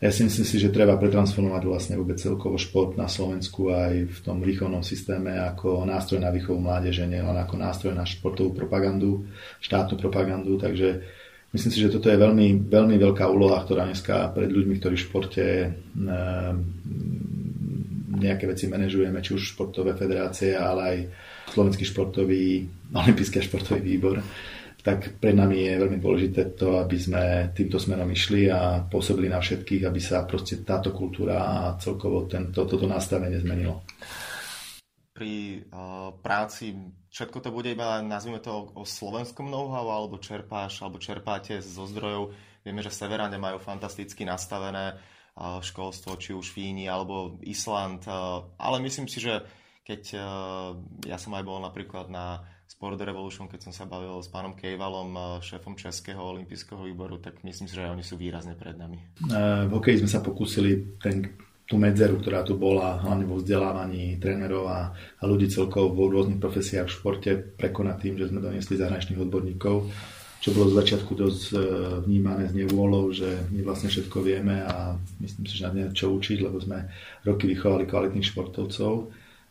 Ja 0.00 0.08
si 0.08 0.24
myslím 0.24 0.48
si, 0.48 0.56
že 0.56 0.72
treba 0.72 0.96
pretransformovať 0.96 1.62
vlastne 1.68 1.94
vôbec 2.00 2.16
celkovo 2.16 2.56
šport 2.56 2.96
na 2.96 3.04
Slovensku 3.04 3.68
aj 3.68 4.08
v 4.08 4.18
tom 4.24 4.40
výchovnom 4.40 4.80
systéme 4.80 5.36
ako 5.36 5.84
nástroj 5.84 6.24
na 6.24 6.32
výchovu 6.32 6.56
mládeže, 6.56 7.04
nielen 7.04 7.36
ako 7.36 7.60
nástroj 7.60 7.92
na 7.92 8.08
športovú 8.08 8.56
propagandu, 8.56 9.28
štátnu 9.60 10.00
propagandu, 10.00 10.56
takže 10.56 11.04
Myslím 11.50 11.72
si, 11.74 11.82
že 11.82 11.90
toto 11.90 12.06
je 12.06 12.14
veľmi, 12.14 12.70
veľmi 12.70 12.94
veľká 12.94 13.26
úloha, 13.26 13.58
ktorá 13.66 13.82
dneska 13.90 14.30
pred 14.30 14.54
ľuďmi, 14.54 14.78
ktorí 14.78 14.94
v 14.94 15.02
športe 15.02 15.46
ehm, 15.66 16.54
nejaké 18.20 18.44
veci 18.44 18.68
manažujeme, 18.68 19.24
či 19.24 19.34
už 19.34 19.56
športové 19.56 19.96
federácie, 19.96 20.52
ale 20.52 20.80
aj 20.84 20.98
Slovenský 21.56 21.84
športový, 21.88 22.68
olimpijský 22.92 23.40
športový 23.40 23.80
výbor, 23.80 24.20
tak 24.80 25.20
pre 25.20 25.36
nami 25.36 25.64
je 25.64 25.80
veľmi 25.80 25.98
dôležité 26.00 26.56
to, 26.56 26.80
aby 26.80 26.96
sme 26.96 27.52
týmto 27.52 27.76
smerom 27.76 28.08
išli 28.08 28.48
a 28.48 28.80
pôsobili 28.84 29.28
na 29.28 29.40
všetkých, 29.40 29.84
aby 29.84 30.00
sa 30.00 30.24
proste 30.24 30.64
táto 30.64 30.92
kultúra 30.92 31.36
a 31.36 31.56
celkovo 31.76 32.24
tento, 32.24 32.64
toto 32.64 32.88
nastavenie 32.88 33.40
zmenilo 33.40 33.84
pri 35.20 35.68
uh, 35.68 36.16
práci 36.24 36.72
všetko 37.12 37.44
to 37.44 37.52
bude 37.52 37.68
iba, 37.68 38.00
nazvime 38.00 38.40
to, 38.40 38.72
o, 38.72 38.88
slovenskom 38.88 39.52
know-how, 39.52 39.84
alebo 39.92 40.16
čerpáš, 40.16 40.80
alebo 40.80 40.96
čerpáte 40.96 41.60
zo 41.60 41.84
zdrojov. 41.84 42.32
Vieme, 42.64 42.80
že 42.80 42.88
Severáne 42.88 43.36
majú 43.36 43.60
fantasticky 43.60 44.24
nastavené 44.24 44.96
uh, 44.96 45.19
školstvo, 45.38 46.18
či 46.20 46.36
už 46.36 46.52
Fíni, 46.52 46.90
alebo 46.90 47.38
Island, 47.46 48.04
ale 48.58 48.76
myslím 48.84 49.08
si, 49.08 49.22
že 49.22 49.44
keď 49.86 50.02
ja 51.08 51.18
som 51.18 51.32
aj 51.34 51.42
bol 51.42 51.58
napríklad 51.64 52.12
na 52.12 52.44
Sport 52.70 53.02
Revolution, 53.02 53.50
keď 53.50 53.66
som 53.66 53.72
sa 53.74 53.84
bavil 53.90 54.22
s 54.22 54.30
pánom 54.30 54.54
Kejvalom, 54.54 55.42
šéfom 55.42 55.74
Českého 55.74 56.22
olympijského 56.22 56.78
výboru, 56.86 57.18
tak 57.18 57.42
myslím 57.42 57.66
si, 57.66 57.74
že 57.74 57.90
oni 57.90 58.04
sú 58.06 58.14
výrazne 58.14 58.54
pred 58.54 58.78
nami. 58.78 59.00
V 59.66 59.72
hokeji 59.74 60.06
sme 60.06 60.10
sa 60.12 60.22
pokúsili 60.22 60.94
ten 61.02 61.34
tú 61.70 61.78
medzeru, 61.78 62.18
ktorá 62.18 62.42
tu 62.42 62.58
bola, 62.58 62.98
hlavne 62.98 63.30
vo 63.30 63.38
vzdelávaní 63.38 64.18
trénerov 64.18 64.66
a, 64.66 64.90
ľudí 65.22 65.46
celkovo 65.46 65.94
vo 65.94 66.10
rôznych 66.10 66.42
profesiách 66.42 66.90
v 66.90 66.96
športe 66.98 67.30
prekonať 67.54 67.96
tým, 68.02 68.14
že 68.18 68.26
sme 68.26 68.42
doniesli 68.42 68.74
zahraničných 68.74 69.22
odborníkov, 69.22 69.86
čo 70.40 70.56
bolo 70.56 70.72
z 70.72 70.78
začiatku 70.80 71.12
dosť 71.12 71.42
e, 71.52 71.56
vnímané 72.08 72.48
s 72.48 72.56
nevôľou, 72.56 73.12
že 73.12 73.28
my 73.52 73.60
vlastne 73.60 73.92
všetko 73.92 74.24
vieme 74.24 74.64
a 74.64 74.96
myslím 75.20 75.44
si, 75.44 75.54
že 75.60 75.68
nám 75.68 75.92
čo 75.92 76.16
učiť, 76.16 76.38
lebo 76.40 76.56
sme 76.56 76.88
roky 77.28 77.44
vychovali 77.44 77.84
kvalitných 77.84 78.24
športovcov. 78.24 78.92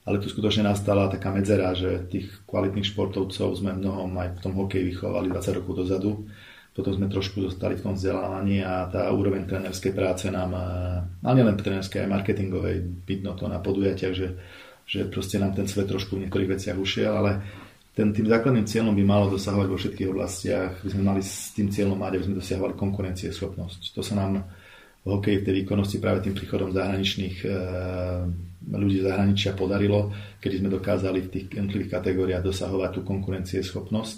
Ale 0.09 0.17
tu 0.17 0.25
skutočne 0.25 0.65
nastala 0.65 1.05
taká 1.05 1.29
medzera, 1.29 1.77
že 1.77 2.09
tých 2.09 2.41
kvalitných 2.49 2.89
športovcov 2.89 3.61
sme 3.61 3.77
mnohom 3.77 4.09
aj 4.17 4.29
v 4.35 4.41
tom 4.41 4.57
hokeji 4.57 4.89
vychovali 4.89 5.29
20 5.29 5.57
rokov 5.61 5.73
dozadu 5.85 6.25
potom 6.79 6.95
sme 6.95 7.11
trošku 7.11 7.43
zostali 7.43 7.75
v 7.75 7.83
tom 7.83 7.93
vzdelávaní 7.99 8.63
a 8.63 8.87
tá 8.87 9.11
úroveň 9.11 9.43
trénerskej 9.43 9.91
práce 9.91 10.31
nám, 10.31 10.55
ale 11.19 11.33
nielen 11.35 11.59
trénerskej, 11.59 12.07
aj 12.07 12.13
marketingovej, 12.15 13.03
vidno 13.03 13.35
to 13.35 13.51
na 13.51 13.59
podujatiach, 13.59 14.13
že, 14.15 14.39
že 14.87 15.03
proste 15.11 15.43
nám 15.43 15.59
ten 15.59 15.67
svet 15.67 15.91
trošku 15.91 16.15
v 16.15 16.23
niektorých 16.23 16.55
veciach 16.55 16.79
ušiel, 16.79 17.11
ale 17.11 17.43
ten, 17.99 18.15
tým 18.15 18.31
základným 18.31 18.63
cieľom 18.63 18.95
by 18.95 19.03
malo 19.03 19.27
dosahovať 19.27 19.67
vo 19.67 19.75
všetkých 19.75 20.07
oblastiach, 20.07 20.71
by 20.79 20.89
sme 20.95 21.03
mali 21.03 21.19
s 21.19 21.51
tým 21.51 21.67
cieľom 21.67 21.99
mať, 21.99 22.15
aby 22.15 22.25
sme 22.31 22.39
dosiahovali 22.39 22.73
konkurencieschopnosť. 22.79 23.81
To 23.91 23.99
sa 23.99 24.15
nám 24.15 24.47
v 25.03 25.07
hokeji 25.19 25.43
v 25.43 25.45
tej 25.51 25.55
výkonnosti 25.63 25.99
práve 25.99 26.23
tým 26.23 26.31
príchodom 26.31 26.71
zahraničných 26.71 27.35
e, 27.43 27.47
ľudí 28.71 29.03
zahraničia 29.03 29.51
podarilo, 29.51 30.15
kedy 30.39 30.63
sme 30.63 30.71
dokázali 30.71 31.27
v 31.27 31.31
tých 31.31 31.45
jednotlivých 31.59 31.99
kategóriách 31.99 32.47
dosahovať 32.47 32.89
tú 32.95 33.01
konkurencieschopnosť 33.03 34.17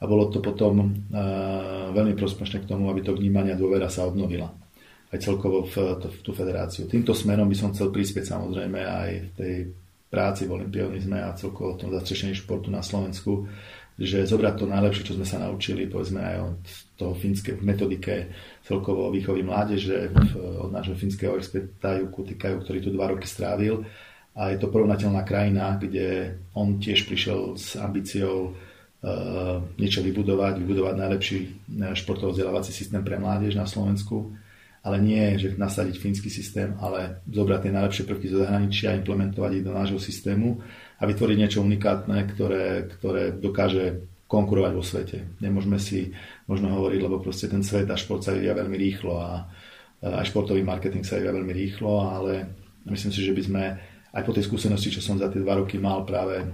a 0.00 0.04
bolo 0.08 0.32
to 0.32 0.40
potom 0.40 1.04
veľmi 1.92 2.12
prospešné 2.18 2.64
k 2.64 2.68
tomu, 2.68 2.88
aby 2.92 3.00
to 3.04 3.16
vnímanie 3.16 3.52
a 3.52 3.60
dôvera 3.60 3.88
sa 3.88 4.04
obnovila 4.04 4.52
aj 5.14 5.18
celkovo 5.22 5.64
v, 5.64 5.74
to, 6.02 6.10
v 6.10 6.18
tú 6.26 6.30
federáciu. 6.34 6.90
Týmto 6.90 7.14
smerom 7.14 7.46
by 7.46 7.56
som 7.56 7.70
chcel 7.70 7.94
prispieť 7.94 8.34
samozrejme 8.34 8.80
aj 8.82 9.10
v 9.12 9.30
tej 9.38 9.54
práci 10.14 10.46
v 10.46 10.54
olimpionizme 10.54 11.18
a 11.18 11.34
celkovo 11.34 11.74
v 11.74 11.80
tom 11.82 11.90
zastrešení 11.90 12.38
športu 12.38 12.70
na 12.70 12.86
Slovensku, 12.86 13.50
že 13.98 14.22
zobrať 14.22 14.54
to 14.62 14.66
najlepšie, 14.70 15.06
čo 15.10 15.18
sme 15.18 15.26
sa 15.26 15.42
naučili, 15.42 15.90
povedzme 15.90 16.22
aj 16.22 16.36
od 16.38 16.62
toho 16.94 17.14
fínske 17.18 17.58
v 17.58 17.62
metodike 17.66 18.30
celkovo 18.62 19.10
výchovy 19.10 19.42
mládeže, 19.42 20.14
od 20.38 20.70
nášho 20.70 20.94
fínskeho 20.94 21.34
experta 21.34 21.98
Juku 21.98 22.22
Tikajú, 22.30 22.62
ktorý 22.62 22.78
tu 22.78 22.90
dva 22.94 23.10
roky 23.10 23.26
strávil. 23.26 23.82
A 24.34 24.50
je 24.54 24.58
to 24.58 24.70
porovnateľná 24.70 25.22
krajina, 25.26 25.78
kde 25.78 26.38
on 26.54 26.78
tiež 26.78 27.06
prišiel 27.06 27.54
s 27.58 27.78
ambíciou 27.78 28.54
Eh, 29.04 29.56
niečo 29.76 30.00
vybudovať, 30.00 30.64
vybudovať 30.64 30.94
najlepší 30.96 31.38
eh, 31.44 31.92
športovo 31.92 32.32
vzdelávací 32.32 32.72
systém 32.72 33.04
pre 33.04 33.20
mládež 33.20 33.52
na 33.52 33.68
Slovensku, 33.68 34.32
ale 34.84 35.00
nie, 35.00 35.40
že 35.40 35.56
nasadiť 35.56 35.96
fínsky 35.96 36.28
systém, 36.28 36.76
ale 36.76 37.24
zobrať 37.32 37.66
tie 37.66 37.72
najlepšie 37.72 38.04
prvky 38.04 38.28
zo 38.28 38.44
zahraničia 38.44 38.92
a 38.92 38.98
implementovať 39.00 39.50
ich 39.56 39.64
do 39.64 39.72
nášho 39.72 39.96
systému 39.96 40.60
a 41.00 41.02
vytvoriť 41.08 41.36
niečo 41.40 41.64
unikátne, 41.64 42.20
ktoré, 42.28 42.92
ktoré 42.92 43.32
dokáže 43.32 44.04
konkurovať 44.28 44.72
vo 44.76 44.84
svete. 44.84 45.18
Nemôžeme 45.40 45.80
si 45.80 46.12
možno 46.44 46.68
hovoriť, 46.76 47.00
lebo 47.00 47.16
proste 47.24 47.48
ten 47.48 47.64
svet 47.64 47.88
a 47.88 47.96
šport 47.96 48.20
sa 48.20 48.36
vyvíja 48.36 48.52
veľmi 48.52 48.76
rýchlo 48.76 49.12
a 49.16 49.48
aj 50.04 50.28
športový 50.28 50.60
marketing 50.60 51.00
sa 51.00 51.16
vyvíja 51.16 51.32
veľmi 51.32 51.54
rýchlo, 51.56 51.92
ale 52.04 52.32
myslím 52.84 53.12
si, 53.12 53.20
že 53.24 53.32
by 53.32 53.42
sme 53.42 53.64
aj 54.14 54.22
po 54.22 54.36
tej 54.36 54.46
skúsenosti, 54.46 54.94
čo 54.94 55.00
som 55.00 55.16
za 55.16 55.32
tie 55.32 55.42
dva 55.42 55.58
roky 55.58 55.80
mal 55.80 56.06
práve 56.06 56.38
e, 56.38 56.46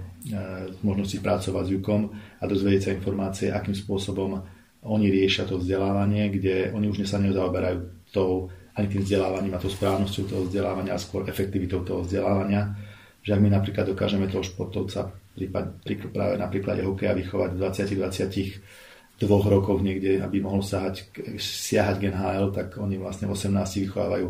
možnosti 0.81 1.21
pracovať 1.21 1.63
s 1.69 1.73
Jukom 1.77 2.09
a 2.41 2.43
dozvedieť 2.49 2.81
sa 2.81 2.95
informácie, 2.95 3.53
akým 3.53 3.77
spôsobom 3.77 4.41
oni 4.81 5.13
riešia 5.13 5.45
to 5.45 5.61
vzdelávanie, 5.61 6.33
kde 6.33 6.73
oni 6.73 6.89
už 6.89 7.05
sa 7.05 7.21
nezaoberajú 7.21 8.00
tou, 8.11 8.51
ani 8.75 8.87
tým 8.87 9.03
vzdelávaním 9.03 9.55
a 9.55 9.63
tou 9.63 9.71
správnosťou 9.71 10.23
toho 10.27 10.41
vzdelávania, 10.47 10.93
a 10.95 11.01
skôr 11.01 11.25
efektivitou 11.27 11.81
toho 11.81 12.03
vzdelávania. 12.05 12.75
Že 13.21 13.37
ak 13.37 13.41
my 13.41 13.49
napríklad 13.49 13.85
dokážeme 13.87 14.27
toho 14.27 14.43
športovca 14.43 15.09
prípad, 15.37 15.81
práve 16.11 16.35
na 16.35 16.51
hokeja 16.83 17.13
vychovať 17.15 17.49
v 17.55 17.59
20-20 17.59 19.21
dvoch 19.21 19.45
rokoch 19.45 19.85
niekde, 19.85 20.17
aby 20.17 20.41
mohol 20.41 20.65
sahať, 20.65 21.13
siahať 21.37 21.95
k 22.01 22.05
NHL, 22.09 22.49
tak 22.49 22.67
oni 22.81 22.97
vlastne 22.97 23.29
v 23.29 23.37
18 23.37 23.85
vychovávajú 23.85 24.27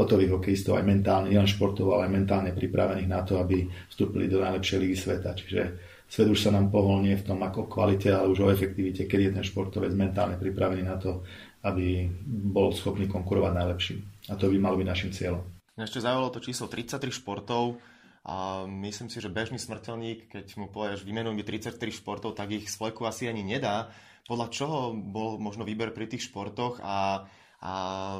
hotových 0.00 0.32
hokejistov 0.32 0.80
aj 0.80 0.84
mentálne, 0.88 1.28
nielen 1.28 1.44
športov, 1.44 1.92
ale 1.92 2.08
aj 2.08 2.16
mentálne 2.16 2.50
pripravených 2.56 3.10
na 3.10 3.20
to, 3.20 3.36
aby 3.36 3.68
vstúpili 3.92 4.32
do 4.32 4.40
najlepšej 4.40 4.78
ligy 4.80 4.96
sveta. 4.96 5.36
Čiže 5.36 5.60
svet 6.08 6.28
už 6.32 6.40
sa 6.40 6.50
nám 6.56 6.72
pohol 6.72 7.04
nie 7.04 7.20
v 7.20 7.26
tom 7.26 7.36
ako 7.44 7.68
kvalite, 7.68 8.08
ale 8.08 8.32
už 8.32 8.48
o 8.48 8.48
efektivite, 8.48 9.04
kedy 9.04 9.28
je 9.28 9.34
ten 9.36 9.44
športovec 9.44 9.92
mentálne 9.92 10.40
pripravený 10.40 10.82
na 10.88 10.96
to, 10.96 11.20
aby 11.60 12.08
bol 12.26 12.72
schopný 12.72 13.04
konkurovať 13.10 13.52
najlepším. 13.52 13.98
A 14.32 14.36
to 14.36 14.48
by 14.48 14.56
malo 14.56 14.80
byť 14.80 14.88
našim 14.88 15.10
cieľom. 15.12 15.44
Ešte 15.76 16.04
zaujalo 16.04 16.32
to 16.32 16.44
číslo 16.44 16.68
33 16.68 17.12
športov 17.12 17.80
a 18.24 18.68
myslím 18.68 19.08
si, 19.08 19.16
že 19.16 19.32
bežný 19.32 19.56
smrteľník, 19.56 20.28
keď 20.28 20.46
mu 20.60 20.68
povieš 20.68 21.08
vymenuj 21.08 21.32
mi 21.32 21.44
33 21.44 21.76
športov, 21.92 22.36
tak 22.36 22.52
ich 22.52 22.68
z 22.68 22.76
fleku 22.76 23.08
asi 23.08 23.28
ani 23.28 23.40
nedá 23.40 23.92
podľa 24.30 24.46
čoho 24.54 24.94
bol 24.94 25.42
možno 25.42 25.66
výber 25.66 25.90
pri 25.90 26.06
tých 26.06 26.30
športoch 26.30 26.78
a 26.86 27.26
a 27.60 27.72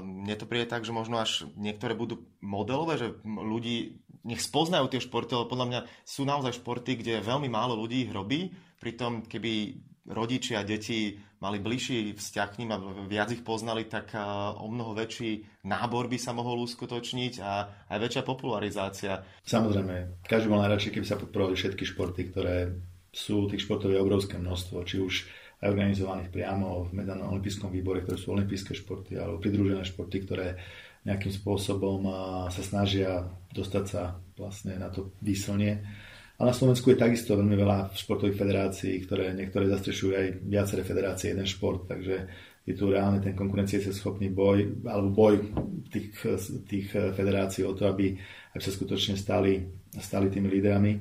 mne 0.05 0.37
to 0.37 0.45
príde 0.45 0.69
tak, 0.69 0.85
že 0.85 0.93
možno 0.93 1.17
až 1.17 1.49
niektoré 1.57 1.97
budú 1.97 2.29
modelové, 2.45 3.01
že 3.01 3.09
ľudí 3.25 4.05
nech 4.21 4.45
spoznajú 4.45 4.93
tie 4.93 5.01
športy, 5.01 5.33
ale 5.33 5.49
podľa 5.49 5.67
mňa 5.73 5.81
sú 6.05 6.29
naozaj 6.29 6.61
športy, 6.61 7.01
kde 7.01 7.25
veľmi 7.25 7.49
málo 7.49 7.73
ľudí 7.73 8.05
ich 8.05 8.13
robí. 8.13 8.53
Pritom, 8.77 9.25
keby 9.25 9.81
rodičia 10.09 10.65
deti 10.65 11.21
mali 11.41 11.61
bližší 11.61 12.17
vzťah 12.17 12.49
k 12.53 12.59
ním 12.61 12.71
a 12.73 12.81
viac 13.09 13.33
ich 13.33 13.45
poznali, 13.45 13.89
tak 13.89 14.13
o 14.61 14.67
mnoho 14.69 14.93
väčší 14.93 15.65
nábor 15.65 16.09
by 16.09 16.19
sa 16.21 16.37
mohol 16.37 16.65
uskutočniť 16.69 17.35
a 17.41 17.53
aj 17.89 17.99
väčšia 18.01 18.23
popularizácia. 18.25 19.25
Samozrejme, 19.45 20.25
každý 20.25 20.53
mal 20.53 20.65
najradšej, 20.69 21.01
keby 21.01 21.07
sa 21.09 21.21
podporovali 21.21 21.57
všetky 21.57 21.85
športy, 21.85 22.33
ktoré 22.33 22.77
sú 23.11 23.51
tých 23.51 23.65
športov 23.65 23.91
je 23.91 23.99
obrovské 23.99 24.39
množstvo, 24.39 24.87
či 24.87 24.97
už 25.03 25.15
aj 25.61 25.69
organizovaných 25.77 26.33
priamo 26.33 26.89
v 26.89 27.01
Medzinárodnom 27.01 27.37
olympijskom 27.37 27.69
výbore, 27.69 28.01
ktoré 28.01 28.17
sú 28.17 28.33
olympijské 28.33 28.73
športy 28.73 29.21
alebo 29.21 29.43
pridružené 29.43 29.85
športy, 29.85 30.17
ktoré 30.25 30.57
nejakým 31.05 31.33
spôsobom 31.33 32.05
sa 32.53 32.63
snažia 32.65 33.25
dostať 33.57 33.85
sa 33.89 34.21
vlastne 34.37 34.77
na 34.77 34.93
to 34.93 35.17
výslnie. 35.25 35.81
A 36.41 36.49
na 36.49 36.57
Slovensku 36.57 36.89
je 36.89 36.97
takisto 36.97 37.37
veľmi 37.37 37.53
veľa 37.53 37.93
športových 37.93 38.41
federácií, 38.41 39.05
ktoré 39.05 39.37
niektoré 39.37 39.69
zastrešujú 39.69 40.13
aj 40.17 40.27
viaceré 40.49 40.81
federácie, 40.89 41.37
jeden 41.37 41.45
šport, 41.45 41.85
takže 41.85 42.25
je 42.65 42.73
tu 42.73 42.89
reálne 42.89 43.21
ten 43.21 43.37
konkurencieschopný 43.37 44.33
boj, 44.33 44.89
alebo 44.89 45.09
boj 45.13 45.35
tých, 45.93 46.17
tých 46.65 46.87
federácií 46.97 47.61
o 47.69 47.77
to, 47.77 47.85
aby, 47.93 48.17
aby 48.57 48.63
sa 48.65 48.73
skutočne 48.73 49.21
stali, 49.21 49.61
stali 50.01 50.33
tými 50.33 50.49
lídrami. 50.49 50.93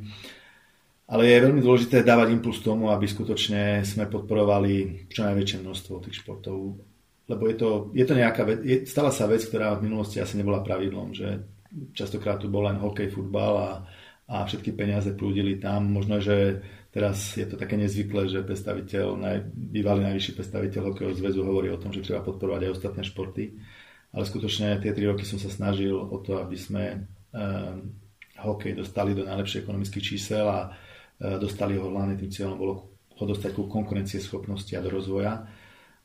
Ale 1.07 1.23
je 1.23 1.45
veľmi 1.47 1.63
dôležité 1.63 2.03
dávať 2.03 2.35
impuls 2.35 2.59
tomu, 2.59 2.91
aby 2.91 3.07
skutočne 3.07 3.87
sme 3.87 4.11
podporovali 4.11 5.07
čo 5.07 5.23
najväčšie 5.23 5.63
množstvo 5.63 6.03
tých 6.03 6.19
športov. 6.19 6.83
Lebo 7.31 7.43
je 7.47 7.55
to, 7.55 7.69
je 7.95 8.03
to 8.03 8.13
nejaká 8.13 8.43
vec, 8.43 8.59
je, 8.59 8.83
stala 8.83 9.15
sa 9.15 9.23
vec, 9.23 9.39
ktorá 9.39 9.71
v 9.79 9.87
minulosti 9.87 10.19
asi 10.19 10.35
nebola 10.35 10.59
pravidlom, 10.59 11.15
že 11.15 11.47
častokrát 11.95 12.43
tu 12.43 12.51
bol 12.51 12.67
len 12.67 12.75
hokej, 12.75 13.07
futbal 13.07 13.53
a, 13.55 13.71
a 14.29 14.45
všetky 14.45 14.77
peniaze 14.77 15.09
prúdili 15.17 15.57
tam. 15.57 15.89
Možno, 15.89 16.21
že 16.21 16.61
teraz 16.93 17.33
je 17.33 17.49
to 17.49 17.57
také 17.57 17.81
nezvyklé, 17.81 18.29
že 18.29 18.45
predstaviteľ, 18.45 19.05
naj, 19.17 19.37
bývalý 19.49 20.05
najvyšší 20.05 20.31
predstaviteľ 20.37 20.81
hokejového 20.93 21.17
zväzu 21.17 21.41
hovorí 21.41 21.73
o 21.73 21.81
tom, 21.81 21.89
že 21.89 22.05
treba 22.05 22.21
podporovať 22.21 22.61
aj 22.69 22.73
ostatné 22.77 23.01
športy. 23.01 23.57
Ale 24.13 24.23
skutočne 24.25 24.77
tie 24.77 24.93
tri 24.93 25.09
roky 25.09 25.25
som 25.25 25.41
sa 25.41 25.49
snažil 25.49 25.97
o 25.97 26.17
to, 26.21 26.37
aby 26.37 26.57
sme 26.57 27.09
um, 27.33 27.93
hokej 28.37 28.77
dostali 28.77 29.17
do 29.17 29.25
najlepších 29.25 29.65
ekonomických 29.65 30.05
čísel 30.05 30.45
a 30.45 30.73
E, 31.19 31.35
dostali 31.35 31.75
ho 31.75 31.91
hlavne 31.91 32.15
tým 32.15 32.31
cieľom 32.31 32.55
bolo 32.55 32.75
ho 33.19 33.23
dostať 33.27 33.51
ku 33.51 33.67
schopnosti 34.23 34.71
a 34.71 34.79
do 34.79 34.87
rozvoja. 34.87 35.43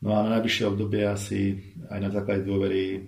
No 0.03 0.19
a 0.19 0.27
na 0.27 0.37
najbližšie 0.37 0.67
obdobie 0.67 1.07
asi 1.07 1.55
aj 1.87 1.99
na 2.03 2.11
základe 2.11 2.43
dôvery 2.43 2.99
e, 2.99 3.01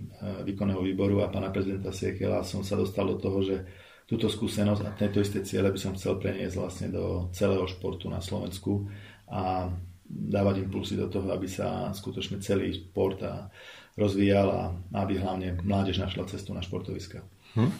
výkonného 0.47 0.79
výboru 0.79 1.19
a 1.19 1.27
pána 1.27 1.51
prezidenta 1.51 1.91
Siekela 1.91 2.47
som 2.47 2.63
sa 2.63 2.79
dostal 2.79 3.11
do 3.11 3.19
toho, 3.19 3.43
že 3.43 3.67
túto 4.07 4.31
skúsenosť 4.31 4.81
a 4.87 4.95
tento 4.95 5.19
isté 5.19 5.43
cieľe 5.43 5.75
by 5.75 5.79
som 5.79 5.93
chcel 5.99 6.15
preniesť 6.15 6.55
vlastne 6.55 6.87
do 6.87 7.27
celého 7.35 7.67
športu 7.67 8.07
na 8.07 8.23
Slovensku 8.23 8.87
a 9.27 9.67
dávať 10.07 10.63
impulsy 10.63 10.95
do 10.95 11.11
toho, 11.11 11.27
aby 11.35 11.51
sa 11.51 11.91
skutočne 11.91 12.39
celý 12.39 12.71
šport 12.71 13.19
a 13.27 13.51
rozvíjal 13.99 14.47
a 14.47 14.63
aby 15.03 15.19
hlavne 15.19 15.59
mládež 15.59 15.99
našla 15.99 16.23
cestu 16.31 16.55
na 16.55 16.63
športoviska. 16.63 17.27
Hm? 17.59 17.71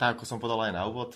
Tak 0.00 0.16
ako 0.16 0.24
som 0.24 0.40
povedal 0.40 0.72
aj 0.72 0.72
na 0.72 0.88
úvod, 0.88 1.12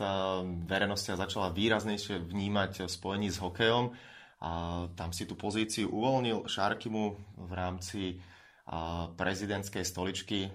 verejnosť 0.68 1.16
začala 1.16 1.54
výraznejšie 1.56 2.20
vnímať 2.28 2.92
spojení 2.92 3.32
s 3.32 3.40
hokejom 3.40 3.96
a 4.44 4.50
tam 4.92 5.16
si 5.16 5.24
tú 5.24 5.32
pozíciu 5.32 5.88
uvoľnil 5.88 6.44
Šarkimu 6.44 7.04
v 7.48 7.52
rámci 7.56 8.20
prezidentskej 9.16 9.80
stoličky. 9.86 10.52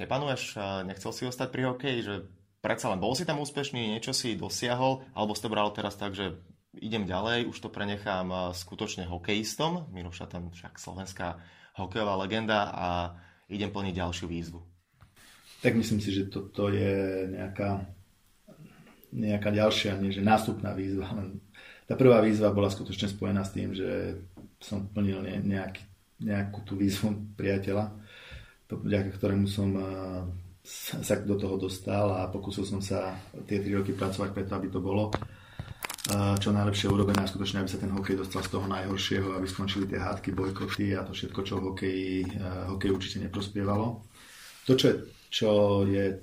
Nepanuješ, 0.00 0.56
nechcel 0.88 1.12
si 1.12 1.22
ostať 1.28 1.48
pri 1.52 1.62
hokeji, 1.68 2.00
že 2.00 2.14
predsa 2.66 2.90
len 2.90 2.98
bol 2.98 3.14
si 3.14 3.22
tam 3.22 3.38
úspešný, 3.38 3.94
niečo 3.94 4.10
si 4.10 4.34
dosiahol, 4.34 5.06
alebo 5.14 5.38
si 5.38 5.46
bral 5.46 5.70
teraz 5.70 5.94
tak, 5.94 6.18
že 6.18 6.34
idem 6.74 7.06
ďalej, 7.06 7.46
už 7.46 7.62
to 7.62 7.70
prenechám 7.70 8.50
skutočne 8.50 9.06
hokejistom, 9.06 9.86
Miroša 9.94 10.26
tam 10.26 10.50
však 10.50 10.82
slovenská 10.82 11.38
hokejová 11.78 12.18
legenda 12.18 12.74
a 12.74 12.88
idem 13.46 13.70
plniť 13.70 13.94
ďalšiu 13.94 14.26
výzvu 14.26 14.60
tak 15.66 15.74
myslím 15.74 15.98
si, 15.98 16.14
že 16.14 16.30
toto 16.30 16.68
je 16.68 17.26
nejaká, 17.32 17.82
nejaká 19.10 19.50
ďalšia, 19.50 19.98
nie 19.98 20.14
že 20.14 20.22
nástupná 20.22 20.76
výzva. 20.76 21.10
Tá 21.90 21.98
prvá 21.98 22.22
výzva 22.22 22.54
bola 22.54 22.70
skutočne 22.70 23.10
spojená 23.10 23.42
s 23.42 23.50
tým, 23.50 23.74
že 23.74 24.20
som 24.62 24.86
plnil 24.86 25.26
nejaký, 25.42 25.82
nejakú 26.22 26.62
tú 26.62 26.78
výzvu 26.78 27.34
priateľa, 27.34 27.98
vďaka 28.70 29.10
ktorému 29.18 29.50
som 29.50 29.74
sa 30.66 31.14
do 31.22 31.38
toho 31.38 31.54
dostal 31.54 32.10
a 32.10 32.26
pokúsil 32.26 32.66
som 32.66 32.82
sa 32.82 33.14
tie 33.46 33.62
tri 33.62 33.70
roky 33.70 33.94
pracovať 33.94 34.34
preto, 34.34 34.52
aby 34.58 34.66
to 34.66 34.82
bolo 34.82 35.14
čo 36.38 36.54
najlepšie 36.54 36.86
urobené 36.86 37.22
a 37.22 37.30
skutočne, 37.30 37.62
aby 37.62 37.70
sa 37.70 37.82
ten 37.82 37.90
hokej 37.90 38.22
dostal 38.22 38.38
z 38.38 38.54
toho 38.54 38.66
najhoršieho, 38.70 39.34
aby 39.34 39.46
skončili 39.46 39.90
tie 39.90 39.98
hádky, 39.98 40.30
bojkoty 40.38 40.94
a 40.94 41.02
to 41.02 41.10
všetko, 41.10 41.40
čo 41.42 41.58
v 41.58 41.66
hokeji, 41.70 42.14
eh, 42.22 42.70
hokej 42.70 42.90
určite 42.94 43.26
neprospievalo. 43.26 44.06
To, 44.70 44.72
čo 44.78 44.86
je 44.86 44.94
čo 45.30 45.82
je 45.84 46.16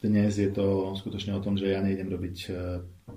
dnes, 0.00 0.32
je 0.32 0.48
to 0.54 0.96
skutočne 0.96 1.36
o 1.36 1.44
tom, 1.44 1.58
že 1.58 1.72
ja 1.74 1.82
nejdem 1.84 2.08
robiť 2.08 2.36
e, 2.46 2.50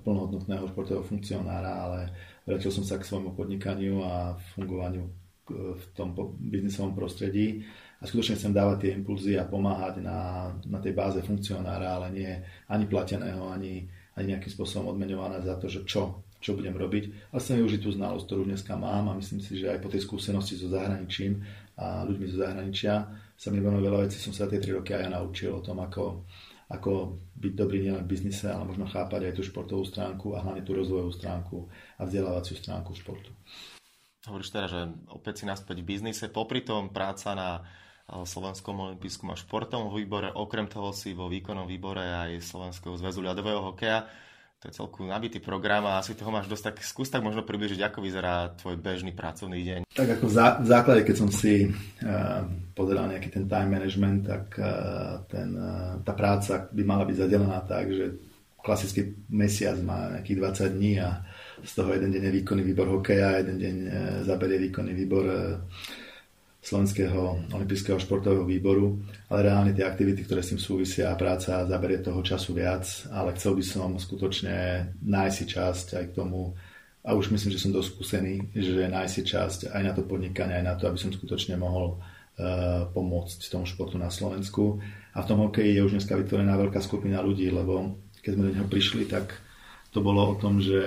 plnohodnotného 0.04 0.68
športového 0.68 1.06
funkcionára, 1.06 1.70
ale 1.70 2.00
vrátil 2.44 2.68
som 2.68 2.84
sa 2.84 3.00
k 3.00 3.08
svojmu 3.08 3.32
podnikaniu 3.32 4.04
a 4.04 4.36
fungovaniu 4.52 5.06
e, 5.06 5.12
v 5.80 5.84
tom 5.96 6.12
biznisovom 6.36 6.92
prostredí 6.92 7.64
a 8.04 8.08
skutočne 8.08 8.36
chcem 8.36 8.52
dávať 8.52 8.76
tie 8.84 8.90
impulzy 9.00 9.40
a 9.40 9.48
pomáhať 9.48 10.04
na, 10.04 10.52
na 10.68 10.76
tej 10.76 10.92
báze 10.92 11.24
funkcionára, 11.24 11.96
ale 11.96 12.12
nie 12.12 12.28
ani 12.68 12.84
plateného, 12.84 13.48
ani, 13.48 13.88
ani 14.12 14.36
nejakým 14.36 14.52
spôsobom 14.52 14.92
odmenované 14.92 15.40
za 15.40 15.56
to, 15.56 15.72
že 15.72 15.88
čo, 15.88 16.20
čo 16.36 16.52
budem 16.52 16.76
robiť. 16.76 17.32
Ale 17.32 17.40
chcem 17.40 17.56
využiť 17.64 17.80
tú 17.80 17.96
znalosť, 17.96 18.28
ktorú 18.28 18.44
dneska 18.44 18.76
mám 18.76 19.08
a 19.08 19.16
myslím 19.16 19.40
si, 19.40 19.56
že 19.56 19.72
aj 19.72 19.80
po 19.80 19.88
tej 19.88 20.04
skúsenosti 20.04 20.60
so 20.60 20.68
zahraničím 20.68 21.40
a 21.80 22.04
ľuďmi 22.04 22.28
zo 22.28 22.44
zahraničia 22.44 22.94
sa 23.40 23.48
mi 23.48 23.64
veľmi 23.64 23.80
veľa 23.80 24.04
vecí, 24.04 24.20
som 24.20 24.36
sa 24.36 24.52
tie 24.52 24.60
tri 24.60 24.76
roky 24.76 24.92
aj 24.92 25.08
ja 25.08 25.10
naučil 25.10 25.56
o 25.56 25.64
tom, 25.64 25.80
ako, 25.80 26.28
ako 26.76 27.16
byť 27.40 27.52
dobrý 27.56 27.88
nielen 27.88 28.04
v 28.04 28.12
biznise, 28.20 28.52
ale 28.52 28.68
možno 28.68 28.84
chápať 28.84 29.32
aj 29.32 29.34
tú 29.40 29.42
športovú 29.48 29.88
stránku 29.88 30.36
a 30.36 30.44
hlavne 30.44 30.60
tú 30.60 30.76
rozvojovú 30.76 31.08
stránku 31.08 31.72
a 31.96 32.04
vzdelávaciu 32.04 32.60
stránku 32.60 32.92
športu. 32.92 33.32
Hovoríš 34.28 34.52
teda, 34.52 34.66
že 34.68 34.80
opäť 35.08 35.40
si 35.40 35.44
naspäť 35.48 35.80
v 35.80 35.88
biznise, 35.88 36.28
popri 36.28 36.60
tom 36.60 36.92
práca 36.92 37.32
na 37.32 37.64
Slovenskom 38.04 38.76
olympijskom 38.92 39.32
a 39.32 39.36
športovom 39.36 39.88
výbore, 39.96 40.28
okrem 40.28 40.68
toho 40.68 40.92
si 40.92 41.16
vo 41.16 41.28
výkonnom 41.28 41.64
výbore 41.64 42.04
aj 42.04 42.44
Slovenského 42.44 42.94
zväzu 43.00 43.24
ľadového 43.24 43.72
hokeja 43.72 44.04
to 44.64 44.72
je 44.72 44.80
celku 44.80 45.04
nabitý 45.04 45.44
program 45.44 45.84
a 45.84 46.00
asi 46.00 46.16
toho 46.16 46.32
máš 46.32 46.48
dosť 46.48 46.72
tak, 46.72 46.76
skús 46.80 47.12
tak 47.12 47.20
možno 47.20 47.44
približiť, 47.44 47.84
ako 47.84 48.00
vyzerá 48.00 48.56
tvoj 48.56 48.80
bežný 48.80 49.12
pracovný 49.12 49.60
deň. 49.60 49.80
Tak 49.92 50.08
ako 50.16 50.24
v, 50.24 50.64
základe, 50.64 51.04
keď 51.04 51.16
som 51.20 51.28
si 51.28 51.68
uh, 51.68 52.48
pozeral 52.72 53.12
nejaký 53.12 53.28
ten 53.28 53.44
time 53.44 53.76
management, 53.76 54.24
tak 54.24 54.56
uh, 54.56 55.20
ten, 55.28 55.52
uh, 55.52 56.00
tá 56.00 56.16
práca 56.16 56.64
by 56.72 56.80
mala 56.80 57.04
byť 57.04 57.16
zadelená 57.28 57.60
tak, 57.68 57.92
že 57.92 58.16
klasický 58.56 59.28
mesiac 59.28 59.76
má 59.84 60.16
nejakých 60.16 60.40
20 60.72 60.76
dní 60.80 60.96
a 60.96 61.20
z 61.60 61.72
toho 61.76 61.92
jeden 61.92 62.16
deň 62.16 62.22
je 62.24 62.36
výkonný 62.40 62.62
výbor 62.64 62.88
hokeja, 62.88 63.44
jeden 63.44 63.60
deň 63.60 63.76
uh, 63.84 63.92
zaberie 64.24 64.64
výkonný 64.64 64.96
výbor 64.96 65.24
Slovenského 66.64 67.52
olympijského 67.52 68.00
športového 68.00 68.48
výboru, 68.48 68.96
ale 69.28 69.52
reálne 69.52 69.76
tie 69.76 69.84
aktivity, 69.84 70.24
ktoré 70.24 70.40
s 70.40 70.56
tým 70.56 70.60
súvisia 70.64 71.12
a 71.12 71.18
práca 71.20 71.68
zaberie 71.68 72.00
toho 72.00 72.24
času 72.24 72.56
viac, 72.56 72.88
ale 73.12 73.36
chcel 73.36 73.52
by 73.52 73.64
som 73.64 73.90
skutočne 74.00 74.88
nájsť 75.04 75.36
si 75.36 75.44
časť 75.44 75.86
aj 76.00 76.04
k 76.08 76.16
tomu, 76.16 76.56
a 77.04 77.12
už 77.12 77.28
myslím, 77.36 77.52
že 77.52 77.60
som 77.60 77.76
dosť 77.76 77.88
skúsený, 77.92 78.34
že 78.56 78.88
nájsť 78.88 79.12
si 79.12 79.22
časť 79.28 79.60
aj 79.76 79.82
na 79.84 79.92
to 79.92 80.08
podnikanie, 80.08 80.56
aj 80.56 80.64
na 80.64 80.74
to, 80.80 80.88
aby 80.88 80.96
som 80.96 81.12
skutočne 81.12 81.60
mohol 81.60 82.00
uh, 82.00 82.88
pomôcť 82.96 83.44
tomu 83.52 83.68
športu 83.68 84.00
na 84.00 84.08
Slovensku. 84.08 84.80
A 85.12 85.20
v 85.20 85.28
tom 85.28 85.44
hokeji 85.44 85.76
je 85.76 85.84
už 85.84 86.00
dneska 86.00 86.16
vytvorená 86.16 86.56
veľká 86.56 86.80
skupina 86.80 87.20
ľudí, 87.20 87.52
lebo 87.52 88.00
keď 88.24 88.30
sme 88.32 88.44
do 88.48 88.52
neho 88.56 88.68
prišli, 88.72 89.04
tak 89.04 89.36
to 89.92 90.00
bolo 90.00 90.32
o 90.32 90.34
tom, 90.40 90.64
že, 90.64 90.80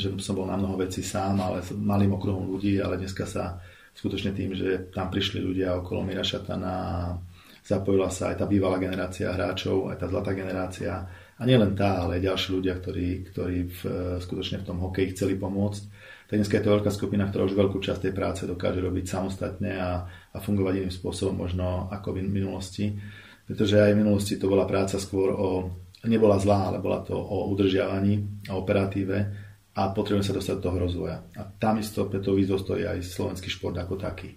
že 0.00 0.08
som 0.24 0.40
bol 0.40 0.48
na 0.48 0.56
mnoho 0.56 0.80
vecí 0.80 1.04
sám, 1.04 1.36
ale 1.36 1.60
malým 1.76 2.16
okruhom 2.16 2.48
ľudí, 2.48 2.80
ale 2.80 2.96
dneska 2.96 3.28
sa 3.28 3.60
skutočne 3.94 4.32
tým, 4.32 4.56
že 4.56 4.90
tam 4.92 5.12
prišli 5.12 5.40
ľudia 5.40 5.78
okolo 5.80 6.02
Mira 6.02 6.24
Šatana 6.24 7.14
zapojila 7.62 8.10
sa 8.10 8.34
aj 8.34 8.42
tá 8.42 8.44
bývalá 8.50 8.76
generácia 8.82 9.30
hráčov, 9.30 9.94
aj 9.94 10.02
tá 10.02 10.06
zlatá 10.10 10.34
generácia 10.34 11.06
a 11.38 11.42
nielen 11.46 11.78
tá, 11.78 12.02
ale 12.02 12.18
aj 12.18 12.26
ďalší 12.26 12.48
ľudia, 12.54 12.74
ktorí, 12.78 13.08
ktorí 13.30 13.58
v, 13.70 13.80
skutočne 14.18 14.62
v 14.62 14.66
tom 14.66 14.78
hokeji 14.82 15.14
chceli 15.14 15.34
pomôcť. 15.38 15.82
Tak 16.26 16.36
dneska 16.40 16.58
je 16.58 16.64
to 16.64 16.74
veľká 16.78 16.90
skupina, 16.90 17.28
ktorá 17.28 17.44
už 17.44 17.54
veľkú 17.54 17.78
časť 17.78 18.08
tej 18.08 18.14
práce 18.16 18.42
dokáže 18.48 18.80
robiť 18.80 19.04
samostatne 19.04 19.72
a, 19.76 20.06
a 20.08 20.36
fungovať 20.40 20.80
iným 20.80 20.94
spôsobom 20.94 21.44
možno 21.44 21.92
ako 21.92 22.16
v 22.16 22.24
minulosti. 22.24 22.96
Pretože 23.44 23.84
aj 23.84 23.92
v 23.92 24.00
minulosti 24.00 24.40
to 24.40 24.48
bola 24.48 24.64
práca 24.64 24.96
skôr 24.96 25.34
o, 25.34 25.68
nebola 26.08 26.38
zlá, 26.40 26.72
ale 26.72 26.78
bola 26.80 27.04
to 27.04 27.14
o 27.14 27.52
udržiavaní 27.52 28.46
a 28.48 28.56
operatíve 28.56 29.41
a 29.72 29.88
potrebujeme 29.88 30.24
sa 30.24 30.36
dostať 30.36 30.54
do 30.60 30.64
toho 30.68 30.78
rozvoja. 30.84 31.16
A 31.40 31.48
tam 31.48 31.80
isto 31.80 32.04
pre 32.04 32.20
to 32.20 32.36
výzvou 32.36 32.60
stojí 32.60 32.84
aj 32.84 33.00
slovenský 33.00 33.48
šport 33.48 33.72
ako 33.76 33.96
taký. 33.96 34.36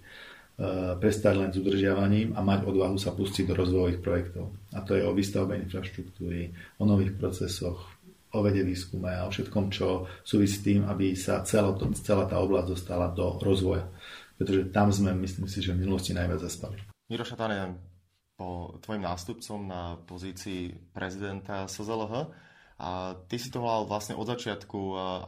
prestať 0.96 1.34
len 1.36 1.50
s 1.52 1.60
udržiavaním 1.60 2.32
a 2.32 2.40
mať 2.40 2.64
odvahu 2.64 2.96
sa 2.96 3.12
pustiť 3.12 3.52
do 3.52 3.54
rozvojových 3.60 4.00
projektov. 4.00 4.56
A 4.72 4.80
to 4.80 4.96
je 4.96 5.04
o 5.04 5.12
výstavbe 5.12 5.60
infraštruktúry, 5.60 6.56
o 6.80 6.84
nových 6.88 7.12
procesoch, 7.20 7.84
o 8.32 8.38
vede 8.40 8.64
výskume 8.64 9.12
a 9.12 9.28
o 9.28 9.32
všetkom, 9.32 9.68
čo 9.68 10.08
súvisí 10.24 10.56
s 10.56 10.64
tým, 10.64 10.80
aby 10.88 11.12
sa 11.12 11.44
celá, 11.44 11.76
to, 11.76 11.92
celá 12.00 12.24
tá 12.24 12.40
oblasť 12.40 12.72
dostala 12.72 13.12
do 13.12 13.36
rozvoja. 13.44 13.84
Pretože 14.40 14.72
tam 14.72 14.88
sme, 14.88 15.12
myslím 15.20 15.48
si, 15.48 15.60
že 15.60 15.76
v 15.76 15.84
minulosti 15.84 16.16
najviac 16.16 16.40
zaspali. 16.40 16.80
Miro 17.12 17.24
Šatane, 17.24 17.76
po 18.36 18.76
tvojim 18.80 19.04
nástupcom 19.04 19.60
na 19.64 19.96
pozícii 20.08 20.72
prezidenta 20.92 21.68
SZLH 21.68 22.32
a 22.76 23.16
ty 23.28 23.40
si 23.40 23.48
to 23.48 23.64
volal 23.64 23.88
vlastne 23.88 24.12
od 24.16 24.28
začiatku 24.28 24.78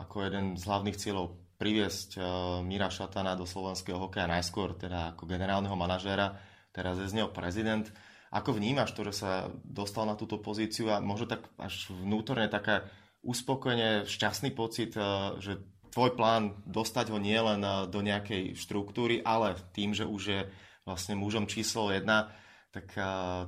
ako 0.05 0.17
jeden 0.29 0.57
z 0.61 0.63
hlavných 0.69 1.01
cieľov 1.01 1.41
priviesť 1.57 2.21
Mira 2.63 2.93
Šatana 2.93 3.35
do 3.35 3.49
slovenského 3.49 3.99
hokeja 3.99 4.31
najskôr 4.31 4.77
teda 4.77 5.17
ako 5.17 5.27
generálneho 5.27 5.75
manažéra, 5.75 6.39
teraz 6.71 7.01
je 7.01 7.09
z 7.09 7.17
neho 7.19 7.33
prezident. 7.33 7.89
Ako 8.29 8.53
vnímaš 8.53 8.93
to, 8.93 9.09
že 9.09 9.25
sa 9.25 9.49
dostal 9.65 10.05
na 10.05 10.13
túto 10.13 10.37
pozíciu 10.37 10.93
a 10.93 11.01
možno 11.01 11.25
tak 11.33 11.49
až 11.57 11.89
vnútorne 11.89 12.47
taká 12.53 12.85
uspokojene 13.25 14.05
šťastný 14.05 14.53
pocit, 14.53 14.93
že 15.41 15.65
tvoj 15.89 16.15
plán 16.15 16.61
dostať 16.69 17.11
ho 17.11 17.19
nielen 17.19 17.65
do 17.89 18.01
nejakej 18.05 18.55
štruktúry, 18.55 19.25
ale 19.25 19.57
tým, 19.73 19.97
že 19.97 20.05
už 20.05 20.23
je 20.23 20.41
vlastne 20.85 21.17
mužom 21.17 21.49
číslo 21.49 21.89
jedna, 21.89 22.31
tak, 22.71 22.93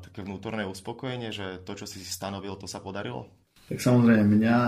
také 0.00 0.24
vnútorné 0.24 0.64
uspokojenie, 0.64 1.30
že 1.30 1.60
to, 1.62 1.76
čo 1.76 1.84
si 1.84 2.00
stanovil, 2.00 2.56
to 2.56 2.64
sa 2.64 2.80
podarilo? 2.80 3.28
Tak 3.70 3.78
samozrejme, 3.78 4.26
mňa, 4.26 4.58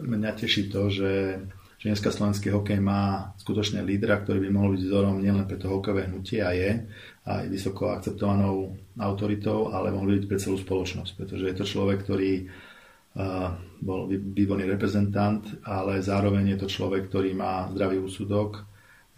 mňa 0.00 0.30
teší 0.32 0.72
to, 0.72 0.88
že, 0.88 1.44
že 1.76 1.92
dneska 1.92 2.08
slovenský 2.08 2.56
hokej 2.56 2.80
má 2.80 3.36
skutočne 3.36 3.84
lídra, 3.84 4.24
ktorý 4.24 4.48
by 4.48 4.50
mohol 4.50 4.80
byť 4.80 4.82
vzorom 4.88 5.20
nielen 5.20 5.44
pre 5.44 5.60
to 5.60 5.68
hokejové 5.68 6.08
hnutie 6.08 6.40
a 6.40 6.56
je 6.56 6.88
aj 7.28 7.44
vysoko 7.52 7.92
akceptovanou 7.92 8.80
autoritou, 8.96 9.76
ale 9.76 9.92
mohol 9.92 10.16
byť 10.16 10.24
pre 10.24 10.40
celú 10.40 10.56
spoločnosť, 10.56 11.12
pretože 11.20 11.44
je 11.52 11.56
to 11.56 11.68
človek, 11.68 12.00
ktorý 12.00 12.48
uh, 12.48 13.60
bol 13.84 14.08
výborný 14.08 14.72
reprezentant, 14.72 15.44
ale 15.60 16.00
zároveň 16.00 16.56
je 16.56 16.64
to 16.64 16.68
človek, 16.72 17.12
ktorý 17.12 17.36
má 17.36 17.68
zdravý 17.76 18.00
úsudok, 18.00 18.64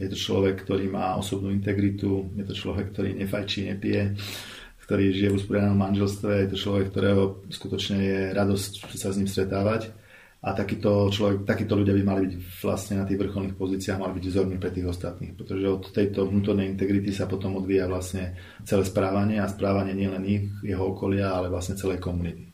je 0.02 0.10
to 0.10 0.18
človek, 0.18 0.66
ktorý 0.66 0.90
má 0.90 1.14
osobnú 1.14 1.54
integritu, 1.54 2.34
je 2.34 2.42
to 2.42 2.58
človek, 2.58 2.90
ktorý 2.90 3.14
nefajčí, 3.14 3.70
nepije, 3.70 4.18
ktorý 4.86 5.10
žije 5.10 5.30
v 5.34 5.38
usporiadanom 5.42 5.82
manželstve, 5.82 6.46
je 6.46 6.50
to 6.54 6.62
človek, 6.62 6.94
ktorého 6.94 7.42
skutočne 7.50 7.98
je 7.98 8.20
radosť 8.30 8.86
sa 8.94 9.10
s 9.10 9.18
ním 9.18 9.26
stretávať. 9.26 9.90
A 10.46 10.54
takýto, 10.54 11.10
človek, 11.10 11.42
takíto 11.42 11.74
ľudia 11.74 11.90
by 11.90 12.02
mali 12.06 12.20
byť 12.30 12.32
vlastne 12.62 13.02
na 13.02 13.04
tých 13.08 13.18
vrcholných 13.18 13.58
pozíciách, 13.58 13.98
mali 13.98 14.14
byť 14.14 14.26
vzormi 14.30 14.62
pre 14.62 14.70
tých 14.70 14.86
ostatných, 14.86 15.34
pretože 15.34 15.66
od 15.66 15.90
tejto 15.90 16.30
vnútornej 16.30 16.70
integrity 16.70 17.10
sa 17.10 17.26
potom 17.26 17.58
odvíja 17.58 17.90
vlastne 17.90 18.38
celé 18.62 18.86
správanie 18.86 19.42
a 19.42 19.50
správanie 19.50 19.90
nielen 19.90 20.22
ich, 20.22 20.46
jeho 20.62 20.94
okolia, 20.94 21.34
ale 21.34 21.50
vlastne 21.50 21.74
celej 21.74 21.98
komunity. 21.98 22.46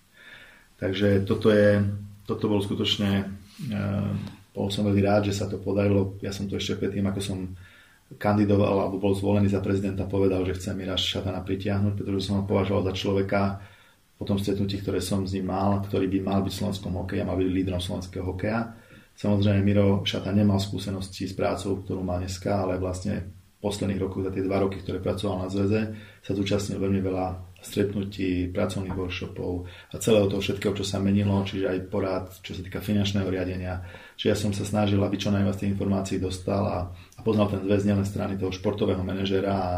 Takže 0.81 1.29
toto, 1.29 1.53
je, 1.53 1.85
toto 2.25 2.49
bol 2.49 2.65
skutočne, 2.65 3.29
uh, 3.77 4.11
bol 4.57 4.73
som 4.73 4.89
veľmi 4.89 5.03
rád, 5.05 5.29
že 5.29 5.37
sa 5.37 5.45
to 5.45 5.61
podarilo. 5.61 6.17
Ja 6.25 6.33
som 6.33 6.49
to 6.49 6.57
ešte 6.57 6.81
predtým, 6.81 7.05
ako 7.13 7.21
som 7.21 7.39
kandidoval 8.19 8.89
alebo 8.89 8.97
bol 9.01 9.13
zvolený 9.13 9.53
za 9.53 9.61
prezidenta, 9.61 10.09
povedal, 10.09 10.45
že 10.49 10.57
chce 10.57 10.71
Mira 10.73 10.97
Šatana 10.97 11.45
pritiahnuť, 11.45 12.01
pretože 12.01 12.29
som 12.29 12.43
ho 12.43 12.45
považoval 12.49 12.89
za 12.91 12.95
človeka 12.97 13.43
po 14.17 14.25
tom 14.25 14.39
stretnutí, 14.39 14.79
ktoré 14.79 15.03
som 15.03 15.27
s 15.27 15.35
ním 15.35 15.51
mal, 15.51 15.83
ktorý 15.83 16.07
by 16.07 16.19
mal 16.23 16.41
byť 16.47 16.53
v 16.55 16.59
slovenskom 16.63 16.93
hokeji 16.95 17.21
a 17.23 17.29
mal 17.29 17.39
byť 17.41 17.49
lídrom 17.51 17.83
slovenského 17.83 18.23
hokeja. 18.23 18.61
Samozrejme, 19.13 19.61
Miro 19.61 20.07
Šata 20.07 20.33
nemal 20.33 20.63
skúsenosti 20.63 21.29
s 21.29 21.35
prácou, 21.37 21.83
ktorú 21.83 22.01
má 22.01 22.17
dneska, 22.23 22.65
ale 22.65 22.79
vlastne 22.79 23.42
posledných 23.63 24.03
rokoch, 24.03 24.27
za 24.27 24.35
tie 24.35 24.43
dva 24.43 24.59
roky, 24.59 24.83
ktoré 24.83 24.99
pracoval 24.99 25.47
na 25.47 25.49
zväze, 25.49 25.95
sa 26.19 26.33
zúčastnil 26.35 26.83
veľmi 26.83 26.99
veľa 26.99 27.27
stretnutí, 27.63 28.51
pracovných 28.51 28.99
workshopov 28.99 29.71
a 29.95 30.03
celého 30.03 30.27
toho 30.27 30.43
všetkého, 30.43 30.75
čo 30.75 30.83
sa 30.83 30.99
menilo, 30.99 31.47
čiže 31.47 31.71
aj 31.71 31.79
porad, 31.87 32.27
čo 32.43 32.59
sa 32.59 32.63
týka 32.67 32.83
finančného 32.83 33.31
riadenia. 33.31 33.87
Čiže 34.19 34.29
ja 34.29 34.37
som 34.37 34.51
sa 34.51 34.67
snažil, 34.67 34.99
aby 34.99 35.15
čo 35.15 35.31
najviac 35.31 35.63
tých 35.63 35.79
informácií 35.79 36.19
dostal 36.19 36.67
a, 36.67 36.91
a 36.91 37.21
poznal 37.23 37.55
ten 37.55 37.63
zväz 37.63 37.87
nielen 37.87 38.03
strany 38.03 38.35
toho 38.35 38.51
športového 38.51 39.07
manažera 39.07 39.55
a 39.55 39.75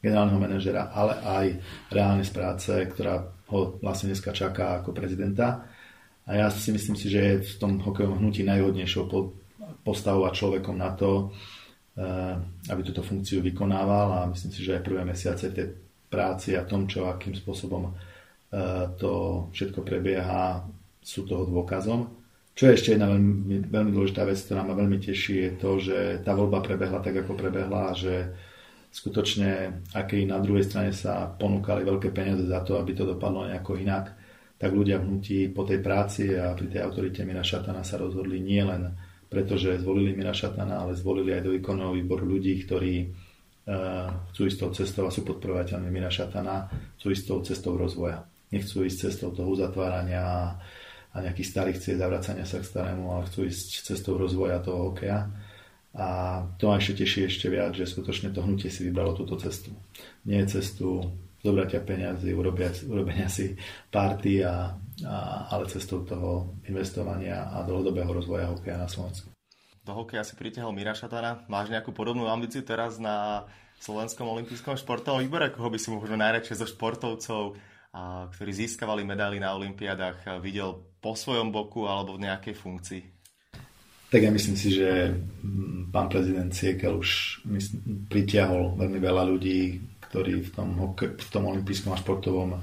generálneho 0.00 0.40
manažera, 0.40 0.88
ale 0.96 1.14
aj 1.20 1.46
reálne 1.92 2.24
z 2.24 2.32
práce, 2.32 2.72
ktorá 2.72 3.20
ho 3.52 3.76
vlastne 3.84 4.16
dneska 4.16 4.32
čaká 4.32 4.80
ako 4.80 4.96
prezidenta. 4.96 5.68
A 6.26 6.40
ja 6.40 6.48
si 6.48 6.72
myslím 6.72 6.96
si, 6.96 7.06
že 7.12 7.20
je 7.20 7.34
v 7.44 7.52
tom 7.60 7.78
hokejovom 7.84 8.18
hnutí 8.18 8.42
najhodnejšou 8.48 9.04
postavou 9.84 10.26
a 10.26 10.34
človekom 10.34 10.74
na 10.74 10.90
to, 10.96 11.30
aby 12.68 12.80
túto 12.84 13.00
funkciu 13.00 13.40
vykonával 13.40 14.08
a 14.12 14.28
myslím 14.28 14.52
si, 14.52 14.60
že 14.60 14.76
aj 14.76 14.84
prvé 14.84 15.00
mesiace 15.00 15.48
tej 15.48 15.72
práci 16.12 16.52
a 16.54 16.68
tom, 16.68 16.84
čo 16.84 17.08
akým 17.08 17.32
spôsobom 17.32 17.88
eh, 17.88 18.84
to 19.00 19.46
všetko 19.52 19.80
prebieha, 19.80 20.60
sú 21.00 21.22
toho 21.22 21.46
dôkazom. 21.46 22.10
Čo 22.56 22.72
je 22.72 22.76
ešte 22.76 22.92
jedna 22.96 23.12
veľmi, 23.12 23.68
veľmi 23.68 23.90
dôležitá 23.94 24.26
vec, 24.26 24.40
ktorá 24.42 24.64
ma 24.64 24.74
veľmi 24.74 24.98
teší, 24.98 25.34
je 25.38 25.52
to, 25.60 25.70
že 25.78 25.98
tá 26.24 26.32
voľba 26.34 26.64
prebehla 26.64 27.04
tak, 27.04 27.22
ako 27.22 27.36
prebehla 27.36 27.94
že 27.94 28.32
skutočne, 28.90 29.84
aké 29.92 30.24
na 30.24 30.40
druhej 30.40 30.64
strane 30.64 30.90
sa 30.96 31.28
ponúkali 31.28 31.84
veľké 31.84 32.10
peniaze 32.16 32.48
za 32.48 32.64
to, 32.64 32.80
aby 32.80 32.96
to 32.96 33.04
dopadlo 33.04 33.44
nejako 33.44 33.76
inak, 33.76 34.16
tak 34.56 34.72
ľudia 34.72 34.96
v 34.98 35.04
hnutí 35.04 35.52
po 35.52 35.68
tej 35.68 35.84
práci 35.84 36.32
a 36.32 36.56
pri 36.56 36.72
tej 36.72 36.80
autorite 36.80 37.20
Mira 37.28 37.44
Šatana 37.44 37.84
sa 37.84 38.00
rozhodli 38.00 38.40
nie 38.40 38.64
len 39.26 39.32
preto, 39.32 39.58
že 39.58 39.82
zvolili 39.82 40.14
Mira 40.14 40.30
Šatana, 40.30 40.86
ale 40.86 40.94
zvolili 40.94 41.34
aj 41.34 41.42
do 41.44 41.50
výkonného 41.58 41.92
výboru 41.98 42.24
ľudí, 42.24 42.54
ktorí 42.62 42.94
uh, 43.02 44.30
chcú 44.32 44.42
istou 44.46 44.70
cestou 44.70 45.04
a 45.06 45.14
sú 45.14 45.26
podporovateľmi 45.26 45.90
Mira 45.90 46.08
Šatana, 46.08 46.70
chcú 46.96 47.10
istou 47.10 47.42
cestou 47.42 47.74
rozvoja. 47.74 48.24
Nechcú 48.54 48.86
ísť 48.86 49.10
cestou 49.10 49.34
toho 49.34 49.50
uzatvárania 49.50 50.54
a 51.10 51.16
nejakých 51.18 51.50
starých 51.50 51.78
ciest 51.82 51.98
zavracania 51.98 52.46
sa 52.46 52.62
k 52.62 52.68
starému, 52.70 53.10
ale 53.10 53.26
chcú 53.26 53.50
ísť 53.50 53.90
cestou 53.90 54.14
rozvoja 54.14 54.62
toho 54.62 54.92
hokeja 54.92 55.26
a 55.96 56.44
to 56.60 56.68
ma 56.68 56.76
ešte 56.76 57.02
teší 57.02 57.24
ešte 57.24 57.48
viac, 57.48 57.72
že 57.72 57.88
skutočne 57.88 58.28
to 58.28 58.44
hnutie 58.44 58.68
si 58.68 58.84
vybralo 58.84 59.16
túto 59.16 59.40
cestu. 59.40 59.72
Nie 60.28 60.44
cestu 60.44 61.08
zobratia 61.46 61.78
peniazy, 61.78 62.34
urobia, 62.34 62.74
urobenia 62.90 63.30
si 63.30 63.54
party, 63.94 64.42
a, 64.42 64.74
a, 65.06 65.16
ale 65.54 65.70
cestou 65.70 66.02
toho 66.02 66.58
investovania 66.66 67.46
a 67.46 67.62
dlhodobého 67.62 68.10
rozvoja 68.10 68.50
hokeja 68.50 68.74
na 68.74 68.90
Slovensku. 68.90 69.30
Do 69.86 69.94
hokeja 69.94 70.26
si 70.26 70.34
pritiahol 70.34 70.74
Mira 70.74 70.98
Šatana. 70.98 71.46
Máš 71.46 71.70
nejakú 71.70 71.94
podobnú 71.94 72.26
ambíciu 72.26 72.66
teraz 72.66 72.98
na 72.98 73.46
Slovenskom 73.78 74.26
olympijskom 74.26 74.74
športovom 74.74 75.22
výbore? 75.22 75.54
Koho 75.54 75.70
by 75.70 75.78
si 75.78 75.94
možno 75.94 76.18
najradšej 76.18 76.58
zo 76.58 76.66
športovcov, 76.66 77.54
a, 77.94 78.26
ktorí 78.34 78.50
získavali 78.50 79.06
medaily 79.06 79.38
na 79.38 79.54
olympiádach, 79.54 80.42
videl 80.42 80.82
po 80.98 81.14
svojom 81.14 81.54
boku 81.54 81.86
alebo 81.86 82.18
v 82.18 82.26
nejakej 82.26 82.54
funkcii? 82.58 83.02
Tak 84.06 84.22
ja 84.22 84.30
myslím 84.30 84.54
si, 84.54 84.70
že 84.70 85.18
mm, 85.18 85.90
pán 85.90 86.06
prezident 86.06 86.54
Siekel 86.54 86.94
už 86.94 87.42
pritiahol 88.06 88.78
veľmi 88.78 89.02
veľa 89.02 89.22
ľudí, 89.26 89.82
ktorí 90.08 90.46
v 90.46 90.50
tom, 90.54 90.68
v 90.96 91.28
tom 91.28 91.44
olympijskom 91.50 91.92
a 91.92 92.00
športovom 92.00 92.50
eh, 92.54 92.60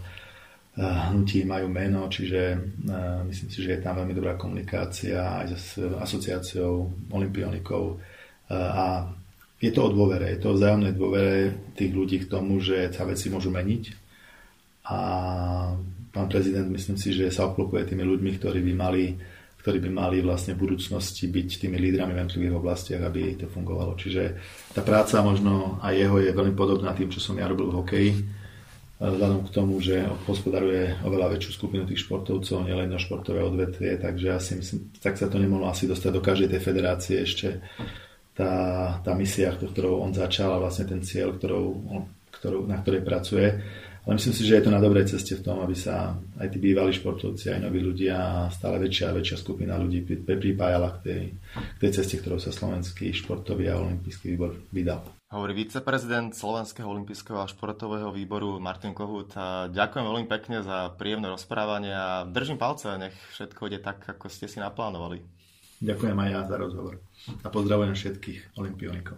hnutí 0.82 1.43
majú 1.45 1.67
meno, 1.69 2.10
čiže 2.10 2.41
uh, 2.56 3.21
myslím 3.27 3.49
si, 3.51 3.60
že 3.62 3.77
je 3.77 3.84
tam 3.84 3.99
veľmi 4.01 4.13
dobrá 4.15 4.34
komunikácia 4.39 5.45
aj 5.45 5.47
s 5.53 5.67
asociáciou 5.77 6.89
olimpionikov 7.13 7.95
uh, 7.95 8.53
a 8.53 8.86
je 9.63 9.71
to 9.71 9.88
o 9.88 9.93
dôvere, 9.95 10.36
je 10.36 10.39
to 10.43 10.51
o 10.51 10.58
vzájomnej 10.60 10.91
dôvere 10.91 11.71
tých 11.71 11.91
ľudí 11.95 12.27
k 12.27 12.29
tomu, 12.32 12.60
že 12.60 12.91
sa 12.91 13.08
veci 13.08 13.32
môžu 13.32 13.47
meniť. 13.47 13.84
A 14.91 14.99
pán 16.12 16.27
prezident 16.27 16.67
myslím 16.67 16.99
si, 16.99 17.15
že 17.15 17.32
sa 17.32 17.47
obklopuje 17.47 17.88
tými 17.88 18.03
ľuďmi, 18.03 18.43
ktorí 18.43 18.60
by 18.60 18.73
mali 18.75 19.15
ktorí 19.63 19.80
by 19.80 19.89
mali 19.95 20.19
vlastne 20.19 20.60
v 20.60 20.67
budúcnosti 20.67 21.32
byť 21.32 21.49
tými 21.63 21.80
lídrami 21.80 22.12
v 22.12 22.19
jednotlivých 22.19 22.60
oblastiach, 22.60 22.99
aby 22.99 23.39
to 23.39 23.47
fungovalo. 23.47 23.95
Čiže 23.95 24.36
tá 24.76 24.84
práca 24.84 25.23
možno 25.23 25.80
aj 25.80 25.93
jeho 25.95 26.19
je 26.19 26.36
veľmi 26.36 26.52
podobná 26.52 26.91
tým, 26.91 27.08
čo 27.08 27.23
som 27.23 27.39
ja 27.39 27.47
robil 27.47 27.71
v 27.71 27.78
hokeji, 27.80 28.12
vzhľadom 28.99 29.47
k 29.47 29.54
tomu, 29.56 29.80
že 29.80 30.04
hospodaruje 30.28 30.99
oveľa 31.08 31.39
väčšiu 31.39 31.52
skupinu 31.56 31.84
tých 31.88 32.04
športovcov, 32.04 32.67
nielen 32.67 32.91
na 32.91 32.99
športové 32.99 33.39
odvetvie, 33.43 33.99
takže 34.04 34.26
ja 34.28 34.39
si 34.39 34.60
myslím, 34.60 34.91
tak 34.99 35.15
sa 35.15 35.32
to 35.32 35.39
nemohlo 35.39 35.71
asi 35.71 35.88
dostať 35.88 36.12
do 36.12 36.19
každej 36.19 36.52
tej 36.52 36.62
federácie 36.63 37.15
ešte 37.23 37.63
tá, 38.36 38.52
tá 38.99 39.12
misia, 39.15 39.56
ktorou 39.56 40.04
on 40.04 40.12
začal 40.12 40.56
a 40.56 40.62
vlastne 40.62 40.91
ten 40.91 41.02
cieľ, 41.04 41.39
ktorou, 41.39 41.65
ktorou, 42.36 42.67
na 42.67 42.84
ktorej 42.84 43.04
pracuje 43.04 43.47
ale 44.04 44.20
myslím 44.20 44.36
si, 44.36 44.44
že 44.44 44.60
je 44.60 44.63
to 44.68 44.76
na 44.76 44.84
dobrej 44.84 45.08
ceste 45.08 45.39
v 45.39 45.46
tom, 45.48 45.63
aby 45.63 45.72
sa 45.72 46.20
aj 46.36 46.52
tí 46.52 46.60
bývalí 46.60 46.92
športovci, 46.92 47.56
aj 47.56 47.63
noví 47.63 47.80
ľudia 47.80 48.16
a 48.20 48.52
stále 48.52 48.76
väčšia 48.84 49.10
a 49.10 49.16
väčšia 49.16 49.38
skupina 49.39 49.80
ľudí 49.80 50.04
pripájala 50.28 51.00
k 51.00 51.00
tej, 51.00 51.22
k 51.56 51.78
tej 51.80 51.92
ceste, 52.04 52.20
ktorou 52.20 52.36
sa 52.36 52.52
slovenský 52.52 53.16
športový 53.16 53.72
a 53.72 53.80
olimpijský 53.80 54.36
výbor 54.36 54.60
vydal. 54.76 55.08
Hovorí 55.34 55.66
viceprezident 55.66 56.38
Slovenského 56.38 56.86
olympijského 56.86 57.42
a 57.42 57.50
športového 57.50 58.13
výboru 58.13 58.62
Martin 58.62 58.94
Kohut. 58.94 59.34
A 59.34 59.66
ďakujem 59.66 60.06
veľmi 60.06 60.28
pekne 60.30 60.62
za 60.62 60.94
príjemné 60.94 61.26
rozprávanie 61.32 61.89
a 61.89 62.22
držím 62.28 62.62
palce, 62.62 62.94
nech 63.00 63.18
všetko 63.34 63.72
ide 63.72 63.82
tak, 63.82 64.04
ako 64.06 64.30
ste 64.30 64.46
si 64.46 64.62
naplánovali. 64.62 65.26
Ďakujem 65.82 66.16
aj 66.16 66.30
ja 66.30 66.42
za 66.46 66.56
rozhovor. 66.60 67.02
A 67.42 67.48
pozdravujem 67.50 67.98
všetkých 67.98 68.60
olimpionikov. 68.62 69.18